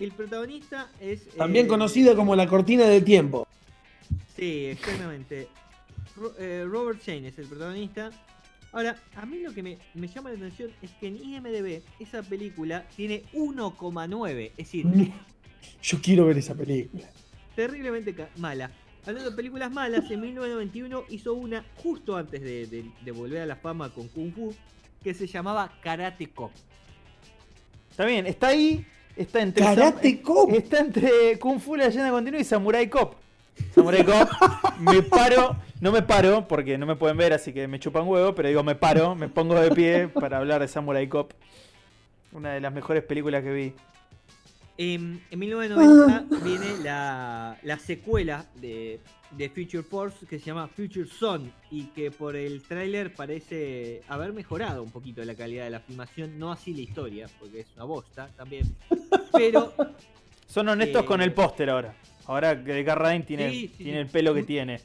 el 0.00 0.10
protagonista 0.12 0.90
es. 1.00 1.28
También 1.36 1.66
eh, 1.66 1.68
conocida 1.68 2.16
como 2.16 2.34
la 2.34 2.48
cortina 2.48 2.84
del 2.86 3.04
tiempo. 3.04 3.46
Sí, 4.36 4.66
exactamente. 4.66 5.48
Ro- 6.16 6.34
eh, 6.38 6.64
Robert 6.68 7.00
Shane 7.04 7.28
es 7.28 7.38
el 7.38 7.46
protagonista. 7.46 8.10
Ahora, 8.72 8.96
a 9.16 9.26
mí 9.26 9.38
lo 9.40 9.52
que 9.52 9.62
me, 9.62 9.78
me 9.94 10.06
llama 10.08 10.30
la 10.30 10.36
atención 10.36 10.70
es 10.82 10.90
que 10.92 11.08
en 11.08 11.16
IMDB 11.16 11.82
esa 12.00 12.22
película 12.22 12.84
tiene 12.96 13.22
1,9. 13.32 14.50
Es 14.52 14.56
decir, 14.56 14.86
Yo 15.82 15.98
quiero 16.02 16.26
ver 16.26 16.38
esa 16.38 16.54
película. 16.54 17.08
terriblemente 17.56 18.14
mala. 18.36 18.70
Hablando 19.06 19.30
de 19.30 19.36
películas 19.36 19.70
malas, 19.72 20.10
en 20.10 20.20
1991 20.20 21.04
hizo 21.08 21.34
una 21.34 21.64
justo 21.82 22.16
antes 22.16 22.40
de, 22.42 22.66
de- 22.66 22.90
de 23.02 23.12
volver 23.12 23.42
a 23.42 23.46
la 23.46 23.56
fama 23.56 23.88
con 23.90 24.08
Kung 24.08 24.32
Fu, 24.32 24.54
que 25.02 25.14
se 25.14 25.26
llamaba 25.26 25.72
Karate 25.82 26.26
Cop. 26.28 26.50
Está 27.90 28.04
bien, 28.04 28.26
está 28.26 28.48
ahí, 28.48 28.84
está 29.16 29.40
entre 29.40 29.64
Karate 29.64 30.10
Sam- 30.16 30.22
Cop. 30.22 30.50
Está 30.52 30.80
entre 30.80 31.38
Kung 31.38 31.58
Fu 31.60 31.76
la 31.76 31.86
leyenda 31.86 32.10
continua 32.10 32.40
y 32.40 32.44
Samurai 32.44 32.88
Cop. 32.88 33.14
Samurai 33.74 34.04
Cop, 34.04 34.28
me 34.80 35.02
paro, 35.02 35.56
no 35.80 35.92
me 35.92 36.02
paro 36.02 36.46
porque 36.46 36.76
no 36.78 36.86
me 36.86 36.96
pueden 36.96 37.16
ver, 37.16 37.32
así 37.32 37.52
que 37.52 37.66
me 37.68 37.78
chupan 37.80 38.06
huevo, 38.06 38.34
pero 38.34 38.48
digo 38.48 38.62
me 38.62 38.74
paro, 38.74 39.14
me 39.14 39.28
pongo 39.28 39.54
de 39.60 39.70
pie 39.70 40.08
para 40.08 40.38
hablar 40.38 40.60
de 40.60 40.68
Samurai 40.68 41.08
Cop. 41.08 41.32
Una 42.32 42.52
de 42.52 42.60
las 42.60 42.72
mejores 42.72 43.02
películas 43.02 43.42
que 43.42 43.52
vi. 43.52 43.72
En, 44.82 45.20
en 45.30 45.38
1990 45.38 46.24
viene 46.42 46.82
la, 46.82 47.58
la 47.62 47.78
secuela 47.78 48.46
de, 48.62 48.98
de 49.32 49.48
Future 49.50 49.82
Force 49.82 50.24
que 50.24 50.38
se 50.38 50.46
llama 50.46 50.68
Future 50.68 51.04
Son 51.06 51.52
y 51.70 51.84
que 51.88 52.10
por 52.10 52.34
el 52.34 52.62
tráiler 52.62 53.12
parece 53.12 54.00
haber 54.08 54.32
mejorado 54.32 54.82
un 54.82 54.90
poquito 54.90 55.22
la 55.22 55.34
calidad 55.34 55.64
de 55.64 55.70
la 55.70 55.80
filmación, 55.80 56.38
no 56.38 56.50
así 56.50 56.72
la 56.72 56.80
historia, 56.80 57.28
porque 57.38 57.60
es 57.60 57.66
una 57.76 57.84
bosta 57.84 58.30
también. 58.38 58.74
Pero 59.32 59.74
Son 60.46 60.66
honestos 60.66 61.02
Eh, 61.02 61.06
con 61.06 61.20
el 61.20 61.34
póster 61.34 61.68
ahora. 61.68 61.94
Ahora 62.26 62.64
que 62.64 62.82
Carradine 62.82 63.24
tiene, 63.26 63.50
Sí, 63.50 63.68
sí, 63.76 63.84
tiene 63.84 63.92
sí. 63.92 63.98
el 63.98 64.06
pelo 64.06 64.32
que 64.32 64.44
tiene. 64.44 64.80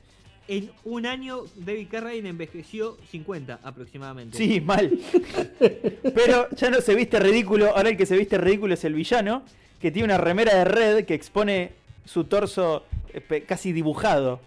en 0.50 0.70
un 0.84 1.06
año 1.06 1.46
David 1.56 1.88
Carradine 1.90 2.28
envejeció 2.30 2.98
50 3.12 3.62
aproximadamente. 3.64 4.38
Sí, 4.38 4.60
mal. 4.60 4.92
Pero 5.60 6.50
ya 6.52 6.70
no 6.70 6.82
se 6.82 6.94
viste 6.96 7.18
ridículo. 7.20 7.76
Ahora 7.76 7.90
el 7.90 7.98
que 7.98 8.06
se 8.06 8.18
viste 8.18 8.38
ridículo 8.38 8.74
es 8.74 8.84
el 8.84 8.94
villano, 8.94 9.44
que 9.86 9.92
tiene 9.92 10.06
una 10.06 10.18
remera 10.18 10.56
de 10.56 10.66
red 10.66 11.06
que 11.06 11.14
expone 11.14 11.74
su 12.06 12.24
torso 12.24 12.88
eh, 13.14 13.44
casi 13.48 13.72
dibujado. 13.72 14.40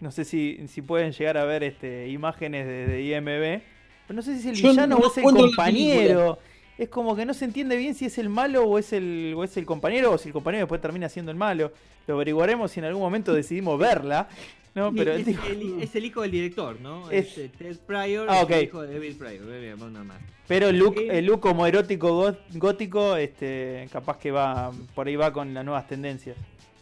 No 0.00 0.10
sé 0.10 0.24
si, 0.24 0.66
si 0.66 0.82
pueden 0.82 1.12
llegar 1.12 1.38
a 1.38 1.44
ver 1.44 1.62
este, 1.62 2.08
imágenes 2.08 2.66
de, 2.66 2.88
de 2.88 3.02
IMB. 3.04 3.62
Pero 4.08 4.16
no 4.16 4.20
sé 4.20 4.34
si 4.34 4.40
es 4.40 4.46
el 4.46 4.54
Yo 4.56 4.70
villano 4.70 4.98
no 4.98 5.04
o 5.04 5.08
es 5.08 5.18
el 5.18 5.22
compañero. 5.22 6.40
Es 6.76 6.88
como 6.88 7.14
que 7.14 7.24
no 7.24 7.34
se 7.34 7.44
entiende 7.44 7.76
bien 7.76 7.94
si 7.94 8.06
es 8.06 8.18
el 8.18 8.30
malo 8.30 8.64
o 8.64 8.78
es 8.80 8.92
el, 8.92 9.32
o 9.36 9.44
es 9.44 9.56
el 9.56 9.64
compañero 9.64 10.10
o 10.10 10.18
si 10.18 10.30
el 10.30 10.32
compañero 10.32 10.64
después 10.64 10.80
termina 10.80 11.08
siendo 11.08 11.30
el 11.30 11.36
malo. 11.36 11.70
Lo 12.08 12.14
averiguaremos 12.14 12.72
si 12.72 12.80
en 12.80 12.86
algún 12.86 13.02
momento 13.02 13.32
decidimos 13.32 13.78
verla. 13.78 14.28
¿No? 14.74 14.92
Pero 14.92 15.12
es, 15.12 15.26
el, 15.26 15.82
es 15.82 15.94
el 15.96 16.04
hijo 16.04 16.22
del 16.22 16.30
director, 16.30 16.80
¿no? 16.80 17.10
Es- 17.10 17.32
Es, 17.32 17.38
eh, 17.38 17.50
Ted 17.56 17.78
Pryor, 17.86 18.26
Ah, 18.30 18.42
es 18.42 18.50
el 18.50 18.64
hijo 18.64 18.82
de 18.82 18.94
David 18.94 19.16
Pryor. 19.16 19.90
nada 19.90 20.04
más. 20.04 20.20
Pero 20.46 20.68
el 20.68 20.78
look, 20.78 20.98
Eh. 20.98 21.18
el 21.18 21.26
look 21.26 21.40
como 21.40 21.66
erótico 21.66 22.08
gó- 22.30 22.38
gótico, 22.54 23.16
este, 23.16 23.88
capaz 23.92 24.18
que 24.18 24.30
va 24.30 24.72
por 24.94 25.06
ahí 25.06 25.16
va 25.16 25.32
con 25.32 25.52
las 25.54 25.64
nuevas 25.64 25.86
tendencias. 25.88 26.36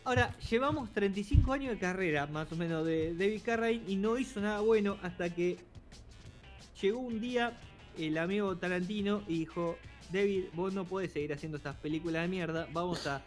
Ahora, 0.04 0.34
llevamos 0.50 0.90
35 0.92 1.52
años 1.52 1.72
de 1.72 1.78
carrera, 1.78 2.26
más 2.26 2.50
o 2.50 2.56
menos, 2.56 2.86
de 2.86 3.14
David 3.14 3.42
Carradine 3.44 3.84
y 3.86 3.96
no 3.96 4.16
hizo 4.18 4.40
nada 4.40 4.60
bueno 4.60 4.96
hasta 5.02 5.34
que 5.34 5.58
llegó 6.80 6.98
un 7.00 7.20
día 7.20 7.58
el 7.98 8.16
amigo 8.16 8.56
Tarantino 8.56 9.22
y 9.28 9.40
dijo, 9.40 9.76
David, 10.10 10.44
vos 10.54 10.72
no 10.72 10.84
podés 10.84 11.12
seguir 11.12 11.32
haciendo 11.34 11.58
estas 11.58 11.76
películas 11.76 12.22
de 12.22 12.28
mierda, 12.28 12.66
vamos 12.72 13.06
a 13.06 13.22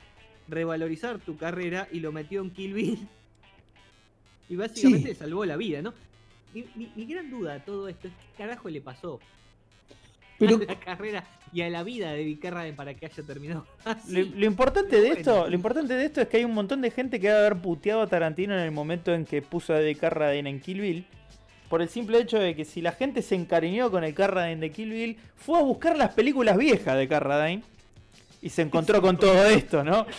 revalorizar 0.48 1.20
tu 1.20 1.38
carrera 1.38 1.88
y 1.92 2.00
lo 2.00 2.12
metió 2.12 2.42
en 2.42 2.50
Kill 2.50 2.74
Bill. 2.74 3.08
Y 4.52 4.56
básicamente 4.58 5.08
Sí. 5.08 5.14
le 5.14 5.16
salvó 5.16 5.46
la 5.46 5.56
vida, 5.56 5.82
¿no? 5.82 5.94
Mi, 6.54 6.66
mi- 6.76 6.92
mi 6.96 7.06
gran 7.06 7.30
duda 7.32 7.54
de 7.54 7.60
todo 7.62 7.88
esto 7.88 8.08
es 8.10 8.14
qué 8.14 8.44
carajo 8.44 8.68
le 8.70 8.82
pasó 8.82 9.20
Pero 10.38 10.58
a 10.58 10.60
la 10.66 10.80
carrera 10.80 11.24
y 11.54 11.62
a 11.62 11.70
la 11.70 11.84
vida 11.84 12.12
de 12.12 12.18
David 12.18 12.40
Carradine 12.42 12.76
para 12.76 12.94
que 12.94 13.06
haya 13.06 13.24
terminado 13.24 13.66
así. 13.86 14.12
Lo, 14.12 14.36
lo 14.40 14.46
importante 14.46 14.90
pero 14.90 15.02
de 15.04 15.08
bueno. 15.08 15.20
esto, 15.22 15.48
lo 15.50 15.56
importante 15.56 15.94
de 15.94 16.06
esto 16.06 16.20
es 16.22 16.28
que 16.28 16.38
hay 16.38 16.44
un 16.44 16.54
montón 16.54 16.82
de 16.82 16.92
gente 16.92 17.20
que 17.22 17.30
va 17.30 17.36
a 17.36 17.40
haber 17.40 17.56
puteado 17.62 18.02
a 18.02 18.08
Tarantino 18.08 18.54
en 18.54 18.60
el 18.60 18.72
momento 18.72 19.14
en 19.14 19.24
que 19.26 19.42
puso 19.42 19.72
a 19.74 19.78
David 19.78 19.98
Carradine 20.00 20.50
en 20.50 20.60
Kill 20.60 20.82
Bill. 20.82 21.06
Por 21.70 21.82
el 21.82 21.88
simple 21.88 22.20
hecho 22.20 22.38
de 22.38 22.54
que 22.54 22.66
si 22.66 22.82
la 22.82 22.92
gente 22.92 23.22
se 23.22 23.36
encariñó 23.36 23.90
con 23.90 24.04
el 24.04 24.14
Carradine 24.14 24.60
de 24.60 24.72
Kill 24.72 24.90
Bill, 24.92 25.18
fue 25.38 25.58
a 25.58 25.62
buscar 25.64 25.96
las 25.98 26.14
películas 26.14 26.58
viejas 26.58 26.98
de 26.98 27.08
Carradine 27.08 27.64
y 28.42 28.50
se 28.50 28.64
encontró 28.64 29.02
con 29.02 29.18
todo 29.18 29.46
esto, 29.46 29.82
¿no? 29.82 30.06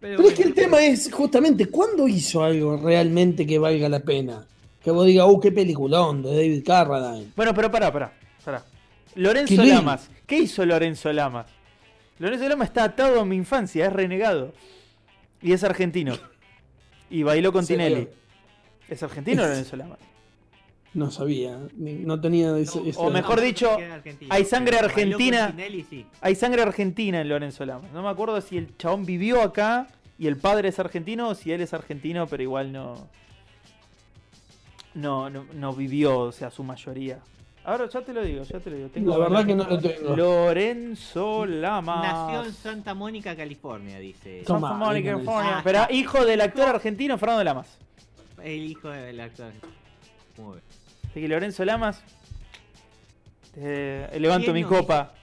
Pero, 0.00 0.16
Pero 0.16 0.28
es 0.28 0.34
que 0.34 0.42
el 0.44 0.54
tema 0.54 0.80
es 0.84 1.12
justamente 1.12 1.66
cuándo 1.66 2.06
hizo 2.06 2.42
algo 2.42 2.76
realmente 2.76 3.46
que 3.46 3.58
valga 3.58 3.88
la 3.88 4.00
pena. 4.00 4.46
Que 4.82 4.90
vos 4.90 5.06
digas, 5.06 5.26
uh, 5.28 5.40
qué 5.40 5.50
peliculón 5.50 6.22
de 6.22 6.30
David 6.30 6.64
Carradine. 6.64 7.32
Bueno, 7.34 7.52
pero 7.52 7.70
pará, 7.70 7.92
pará, 7.92 8.12
pará. 8.44 8.64
Lorenzo. 9.14 9.64
Lamas. 9.64 10.10
¿Qué 10.26 10.38
hizo 10.38 10.64
Lorenzo 10.64 11.12
Lamas? 11.12 11.46
Lorenzo 12.18 12.48
Lamas 12.48 12.68
está 12.68 12.84
atado 12.84 13.20
a 13.20 13.24
mi 13.24 13.36
infancia, 13.36 13.86
es 13.86 13.92
renegado. 13.92 14.52
Y 15.42 15.52
es 15.52 15.64
argentino. 15.64 16.16
Y 17.10 17.22
bailó 17.22 17.52
con. 17.52 17.66
Tinelli. 17.66 18.08
¿Es 18.88 19.02
argentino 19.02 19.42
Lorenzo 19.42 19.76
Lamas? 19.76 19.98
No 20.94 21.10
sabía, 21.10 21.58
no 21.76 22.20
tenía 22.20 22.56
eso. 22.58 22.80
No, 22.80 22.86
eso- 22.88 23.00
o 23.02 23.10
mejor 23.10 23.40
dicho, 23.40 23.76
hay 24.30 24.44
sangre 24.44 24.78
argentina. 24.78 25.50
Tinelli, 25.50 25.84
sí. 25.84 26.06
Hay 26.20 26.34
sangre 26.34 26.62
argentina 26.62 27.20
en 27.20 27.28
Lorenzo 27.28 27.64
Lamas. 27.66 27.92
No 27.92 28.02
me 28.02 28.08
acuerdo 28.08 28.40
si 28.40 28.56
el 28.56 28.76
chabón 28.78 29.04
vivió 29.04 29.42
acá 29.42 29.88
y 30.18 30.26
el 30.26 30.36
padre 30.36 30.68
es 30.70 30.78
argentino 30.78 31.28
o 31.28 31.34
si 31.34 31.52
él 31.52 31.60
es 31.60 31.74
argentino, 31.74 32.26
pero 32.26 32.42
igual 32.42 32.72
no. 32.72 32.94
No, 34.94 35.30
no, 35.30 35.44
no 35.54 35.72
vivió, 35.74 36.18
o 36.20 36.32
sea, 36.32 36.50
su 36.50 36.64
mayoría. 36.64 37.18
Ahora 37.64 37.86
ya 37.88 38.00
te 38.00 38.14
lo 38.14 38.22
digo, 38.22 38.42
ya 38.44 38.58
te 38.58 38.70
lo 38.70 38.76
digo. 38.76 38.88
Tengo 38.88 39.10
La 39.10 39.18
verdad 39.18 39.46
que 39.46 39.54
no 39.54 39.64
lo 39.64 39.78
tengo. 39.78 40.16
Lorenzo 40.16 41.44
Lamas. 41.44 42.02
Nació 42.02 42.44
en 42.46 42.52
Santa 42.54 42.94
Mónica, 42.94 43.36
California, 43.36 43.98
dice. 43.98 44.42
Toma, 44.46 44.70
Santa 44.70 44.84
Mónica, 44.86 45.12
California. 45.12 45.58
Ah, 45.58 45.60
Pero 45.62 45.82
está. 45.82 45.92
hijo 45.92 46.24
del 46.24 46.40
actor 46.40 46.64
argentino 46.66 47.18
Fernando 47.18 47.44
Lamas. 47.44 47.76
El 48.42 48.64
hijo 48.64 48.88
del 48.88 49.20
actor. 49.20 49.52
Muy 50.38 50.52
bien. 50.54 50.64
Así 51.10 51.20
que 51.20 51.28
Lorenzo 51.28 51.64
Lamas. 51.64 52.02
levanto 54.18 54.44
¿Quién 54.52 54.54
mi 54.54 54.62
no 54.62 54.68
copa. 54.68 55.14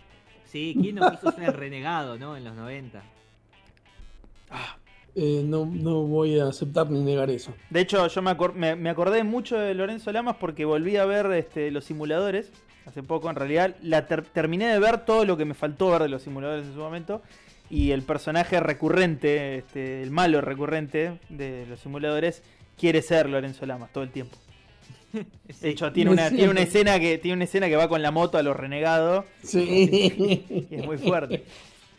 Sí, 0.46 0.76
¿quién 0.80 0.96
no 0.96 1.10
quiso 1.12 1.32
ser 1.32 1.56
renegado, 1.58 2.18
no? 2.18 2.36
En 2.38 2.44
los 2.44 2.56
90. 2.56 3.02
Eh, 5.18 5.44
no, 5.46 5.66
no 5.66 6.02
voy 6.02 6.40
a 6.40 6.48
aceptar 6.48 6.90
ni 6.92 7.00
negar 7.02 7.30
eso. 7.30 7.54
De 7.70 7.80
hecho, 7.80 8.06
yo 8.08 8.22
me, 8.22 8.32
acor- 8.32 8.54
me- 8.54 8.76
me 8.76 8.90
acordé 8.90 9.24
mucho 9.24 9.58
de 9.58 9.74
Lorenzo 9.74 10.12
Lamas 10.12 10.36
porque 10.40 10.66
volví 10.66 10.98
a 10.98 11.06
ver 11.06 11.28
este, 11.32 11.72
los 11.72 11.86
simuladores 11.86 12.52
hace 12.86 13.02
poco. 13.02 13.30
En 13.30 13.38
realidad, 13.38 13.76
la 13.82 14.08
ter- 14.08 14.24
terminé 14.26 14.68
de 14.68 14.80
ver 14.80 15.06
todo 15.06 15.24
lo 15.24 15.38
que 15.38 15.46
me 15.46 15.54
faltó 15.54 15.92
ver 15.92 16.04
de 16.04 16.10
los 16.10 16.22
simuladores 16.24 16.66
en 16.66 16.74
su 16.74 16.80
momento. 16.80 17.22
Y 17.70 17.92
el 17.92 18.04
personaje 18.04 18.60
recurrente, 18.60 19.58
este, 19.60 20.04
el 20.04 20.12
malo 20.12 20.42
recurrente 20.42 21.18
de 21.30 21.66
los 21.68 21.80
simuladores, 21.80 22.44
quiere 22.78 23.02
ser 23.02 23.30
Lorenzo 23.30 23.66
Lamas 23.66 23.92
todo 23.94 24.04
el 24.04 24.12
tiempo. 24.12 24.38
De 25.62 25.70
hecho, 25.70 25.92
tiene 25.94 26.12
una, 26.12 26.30
tiene 26.30 26.50
una 26.50 26.62
escena 26.62 27.00
que 27.00 27.18
tiene 27.18 27.36
una 27.36 27.44
escena 27.46 27.68
que 27.68 27.76
va 27.76 27.88
con 27.88 28.02
la 28.02 28.12
moto 28.12 28.38
a 28.38 28.44
los 28.44 28.56
renegados 28.56 29.26
Sí. 29.44 30.44
y 30.70 30.76
es 30.76 30.86
muy 30.86 30.98
fuerte. 30.98 31.44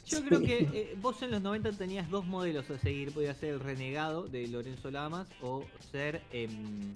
Yo 0.09 0.25
creo 0.25 0.41
que 0.41 0.59
eh, 0.73 0.95
vos 1.01 1.21
en 1.23 1.33
los 1.33 1.43
90 1.43 1.73
tenías 1.73 2.09
dos 2.11 2.25
modelos 2.27 2.71
a 2.71 2.79
seguir. 2.79 3.13
Podías 3.13 3.37
ser 3.39 3.55
el 3.55 3.61
renegado 3.61 4.23
de 4.29 4.47
Lorenzo 4.47 4.91
Lamas 4.93 5.27
o 5.43 5.65
ser 5.91 6.21
em, 6.33 6.95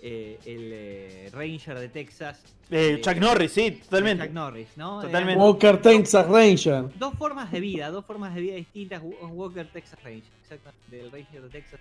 eh, 0.00 0.38
el 0.46 0.70
eh, 0.72 1.30
Ranger 1.32 1.78
de 1.80 1.88
Texas. 1.88 2.40
Eh, 2.70 2.76
de- 2.76 3.00
Chuck 3.00 3.16
Norris, 3.16 3.50
sí, 3.50 3.72
totalmente. 3.82 4.24
Chuck 4.26 4.32
Norris, 4.34 4.68
¿no? 4.76 5.02
Totalmente. 5.02 5.40
Walker 5.42 5.82
Texas 5.82 6.28
Ranger. 6.28 6.84
Dos 6.98 7.14
formas 7.14 7.50
de 7.50 7.58
vida, 7.58 7.90
dos 7.90 8.04
formas 8.04 8.32
de 8.32 8.40
vida 8.40 8.54
distintas. 8.54 9.02
Wa- 9.02 9.26
Walker 9.26 9.66
Texas 9.72 9.98
Ranger, 10.04 10.22
exacto. 10.44 10.70
Del 10.88 11.10
Ranger 11.10 11.42
de 11.42 11.48
Texas. 11.48 11.80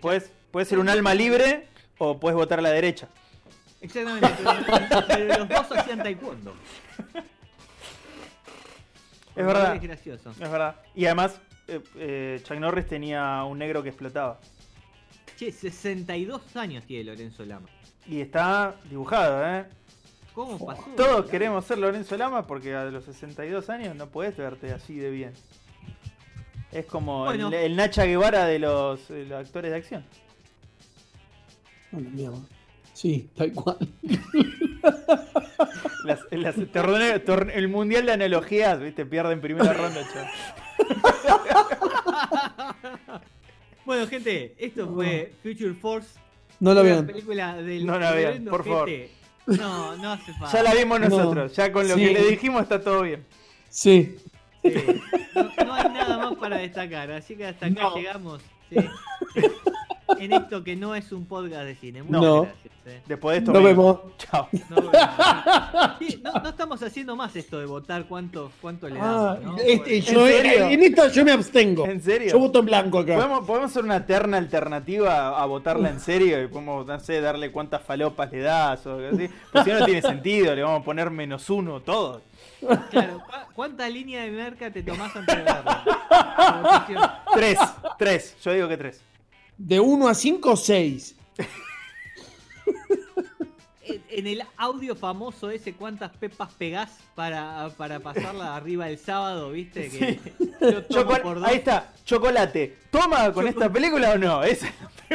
Puedes, 0.00 0.30
puedes 0.50 0.68
ser 0.68 0.78
un 0.78 0.88
alma 0.88 1.14
libre 1.14 1.68
o 1.98 2.18
puedes 2.18 2.36
votar 2.36 2.58
a 2.58 2.62
la 2.62 2.70
derecha. 2.70 3.08
Exactamente, 3.80 4.28
pero, 4.38 5.06
pero 5.08 5.38
los 5.38 5.48
dos 5.48 5.72
hacían 5.78 6.02
taekwondo. 6.02 6.54
Es 9.34 9.46
verdad. 9.46 9.76
Es 9.76 9.82
gracioso. 9.82 10.30
Es 10.30 10.38
verdad. 10.38 10.76
Y 10.94 11.06
además, 11.06 11.40
eh, 11.68 11.80
eh, 11.96 12.40
Chuck 12.44 12.58
Norris 12.58 12.86
tenía 12.86 13.44
un 13.44 13.58
negro 13.58 13.82
que 13.82 13.88
explotaba. 13.88 14.38
Che, 15.36 15.50
62 15.50 16.56
años 16.56 16.84
tiene 16.84 17.04
Lorenzo 17.04 17.44
Lama. 17.44 17.68
Y 18.06 18.20
está 18.20 18.76
dibujado, 18.88 19.44
¿eh? 19.46 19.64
¿Cómo 20.34 20.64
pasó? 20.64 20.84
Todos 20.96 21.30
queremos 21.30 21.64
ser 21.64 21.78
Lorenzo 21.78 22.16
Lama 22.16 22.46
porque 22.46 22.74
a 22.74 22.84
los 22.84 23.04
62 23.04 23.68
años 23.70 23.96
no 23.96 24.08
podés 24.08 24.36
verte 24.36 24.72
así 24.72 24.96
de 24.96 25.10
bien. 25.10 25.32
Es 26.72 26.86
como 26.86 27.24
Bueno. 27.24 27.48
el, 27.48 27.54
el 27.54 27.76
Nacha 27.76 28.04
Guevara 28.04 28.46
de 28.46 28.58
los, 28.58 29.08
de 29.08 29.26
los 29.26 29.44
actores 29.46 29.70
de 29.70 29.76
acción. 29.76 30.04
Bueno, 31.90 32.10
mierda. 32.10 32.38
Sí, 32.94 33.28
tal 33.36 33.52
cual. 33.52 33.76
Las- 36.04 36.20
las 36.30 36.56
el 37.54 37.68
mundial 37.68 38.06
de 38.06 38.12
analogías, 38.12 38.80
¿viste? 38.80 39.06
Pierde 39.06 39.32
en 39.34 39.40
primera 39.40 39.72
ronda, 39.74 40.00
chaval. 40.12 40.30
Bueno, 43.84 44.06
gente, 44.06 44.54
esto 44.58 44.88
fue 44.92 45.32
Future 45.42 45.74
Force. 45.74 46.08
No 46.60 46.72
lo 46.72 46.82
vean. 46.84 47.04
película 47.06 47.56
del 47.56 47.84
No 47.84 47.98
la 47.98 48.12
vean, 48.12 48.44
por 48.44 48.64
favor. 48.64 48.88
No, 49.46 49.96
no 49.96 50.12
hace 50.12 50.32
falta. 50.34 50.52
Ya 50.52 50.62
la 50.62 50.74
vimos 50.74 51.00
No. 51.00 51.08
nosotros. 51.08 51.52
Ya 51.56 51.72
con 51.72 51.88
lo 51.88 51.94
Sí. 51.96 52.00
que 52.06 52.12
le 52.12 52.22
dijimos 52.30 52.62
está 52.62 52.80
todo 52.80 53.02
bien. 53.02 53.24
Sí. 53.68 54.16
Sí. 54.62 54.70
No, 55.34 55.64
no 55.64 55.72
hay 55.74 55.88
nada 55.88 56.18
más 56.18 56.34
para 56.36 56.58
destacar, 56.58 57.10
así 57.10 57.36
que 57.36 57.46
hasta 57.46 57.66
acá 57.66 57.82
No. 57.84 57.94
llegamos. 57.96 58.42
Sí. 58.68 58.76
en 60.18 60.32
esto 60.32 60.62
que 60.62 60.76
no 60.76 60.94
es 60.94 61.10
un 61.10 61.24
podcast 61.24 61.64
de 61.64 61.74
cine. 61.74 62.02
Muchas 62.02 62.20
No. 62.22 62.42
gracias. 62.42 62.72
eh. 62.86 63.00
Después 63.06 63.32
de 63.34 63.38
esto. 63.38 63.52
Nos 63.52 63.64
vemos. 63.64 63.98
Chao. 64.18 64.48
No, 64.68 64.76
bueno, 64.76 64.98
sí, 65.98 66.20
no, 66.22 66.32
no 66.34 66.48
estamos 66.50 66.82
haciendo 66.82 67.16
más 67.16 67.34
esto 67.34 67.58
de 67.58 67.64
votar 67.66 68.04
cuánto, 68.04 68.52
cuánto 68.60 68.88
le 68.88 69.00
Ah, 69.00 69.38
damos. 69.40 69.42
¿no? 69.42 69.56
este, 69.58 69.76
Porque- 69.78 70.00
yo, 70.02 70.26
¿En 70.28 70.32
serio? 70.42 70.64
en 70.66 70.82
esta 70.82 71.08
yo 71.08 71.24
me 71.24 71.32
abstengo. 71.32 71.86
¿En 71.86 72.00
serio? 72.02 72.32
Yo 72.32 72.38
voto 72.38 72.58
en 72.58 72.66
blanco 72.66 72.98
acá. 72.98 73.14
¿Podemos, 73.16 73.46
podemos 73.46 73.70
hacer 73.70 73.84
una 73.84 74.04
terna 74.04 74.36
alternativa 74.36 75.28
a, 75.28 75.42
a 75.42 75.46
votarla 75.46 75.88
en 75.88 75.98
serio 76.00 76.42
y 76.42 76.46
podemos, 76.48 76.86
no 76.86 77.00
sé, 77.00 77.20
darle 77.22 77.50
cuántas 77.50 77.82
falopas 77.82 78.30
le 78.30 78.40
das 78.40 78.86
o 78.86 78.96
algo 78.96 79.08
así. 79.14 79.28
Pues 79.50 79.64
si 79.64 79.70
no, 79.70 79.78
no 79.80 79.84
tiene 79.86 80.02
sentido, 80.02 80.54
le 80.54 80.62
vamos 80.62 80.82
a 80.82 80.84
poner 80.84 81.10
menos 81.10 81.48
uno 81.50 81.80
todos. 81.80 82.20
Claro, 82.90 83.18
¿cu- 83.24 83.32
¿cuántas 83.54 83.90
líneas 83.90 84.24
de 84.26 84.30
merca 84.32 84.70
te 84.70 84.82
tomás 84.82 85.14
antes 85.14 85.36
de 85.36 85.42
verla? 85.42 85.84
Tres, 87.34 87.58
tres, 87.98 88.36
yo 88.42 88.52
digo 88.52 88.68
que 88.68 88.76
tres. 88.76 89.00
De 89.56 89.78
1 89.80 90.08
a 90.08 90.14
5, 90.14 90.56
6. 90.56 91.16
En- 93.84 94.02
En 94.10 94.26
el 94.26 94.42
audio 94.56 94.94
famoso 94.94 95.50
ese, 95.50 95.72
¿cuántas 95.74 96.10
pepas 96.12 96.52
pegás 96.54 96.90
para, 97.14 97.68
para 97.76 97.98
pasarla 98.00 98.54
arriba 98.54 98.88
el 98.88 98.96
sábado, 98.98 99.50
viste? 99.50 99.88
Que 99.88 100.20
yo 100.60 100.84
tomo 100.84 101.02
Chocol- 101.10 101.22
por 101.22 101.40
dos. 101.40 101.48
Ahí 101.48 101.56
está, 101.56 101.92
chocolate. 102.04 102.78
¿Toma 102.90 103.32
con 103.32 103.46
esta 103.48 103.70
película 103.72 104.12
o 104.12 104.18
no? 104.18 104.42
Esa 104.44 104.68
es 104.68 104.74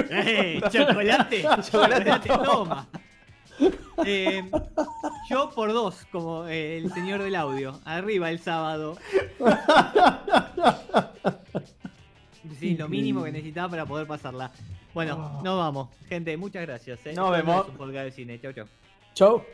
la 0.10 0.20
¡Eh! 0.22 0.62
chocolate, 0.72 1.46
chocolate, 1.72 2.28
toma. 2.30 2.88
Eh, 4.06 4.44
yo 5.28 5.50
por 5.56 5.74
dos, 5.74 6.06
como 6.12 6.48
eh, 6.48 6.78
el 6.78 6.94
señor 6.94 7.24
del 7.24 7.36
audio, 7.36 7.80
arriba 7.84 8.30
el 8.30 8.40
sábado. 8.40 8.98
Sí, 12.60 12.76
lo 12.76 12.88
mínimo 12.88 13.24
que 13.24 13.32
necesitaba 13.32 13.70
para 13.70 13.86
poder 13.86 14.08
pasarla. 14.08 14.52
Bueno, 14.94 15.42
nos 15.44 15.60
vamos. 15.60 15.90
Gente, 16.10 16.36
muchas 16.38 16.66
gracias. 16.66 17.06
¿eh? 17.06 17.14
Nos 17.14 17.32
vemos. 17.32 17.68
un 17.78 17.92
de 17.92 18.12
cine. 18.12 18.40
Chau, 18.42 18.54
chau. 18.54 18.66
Chau. 19.14 19.46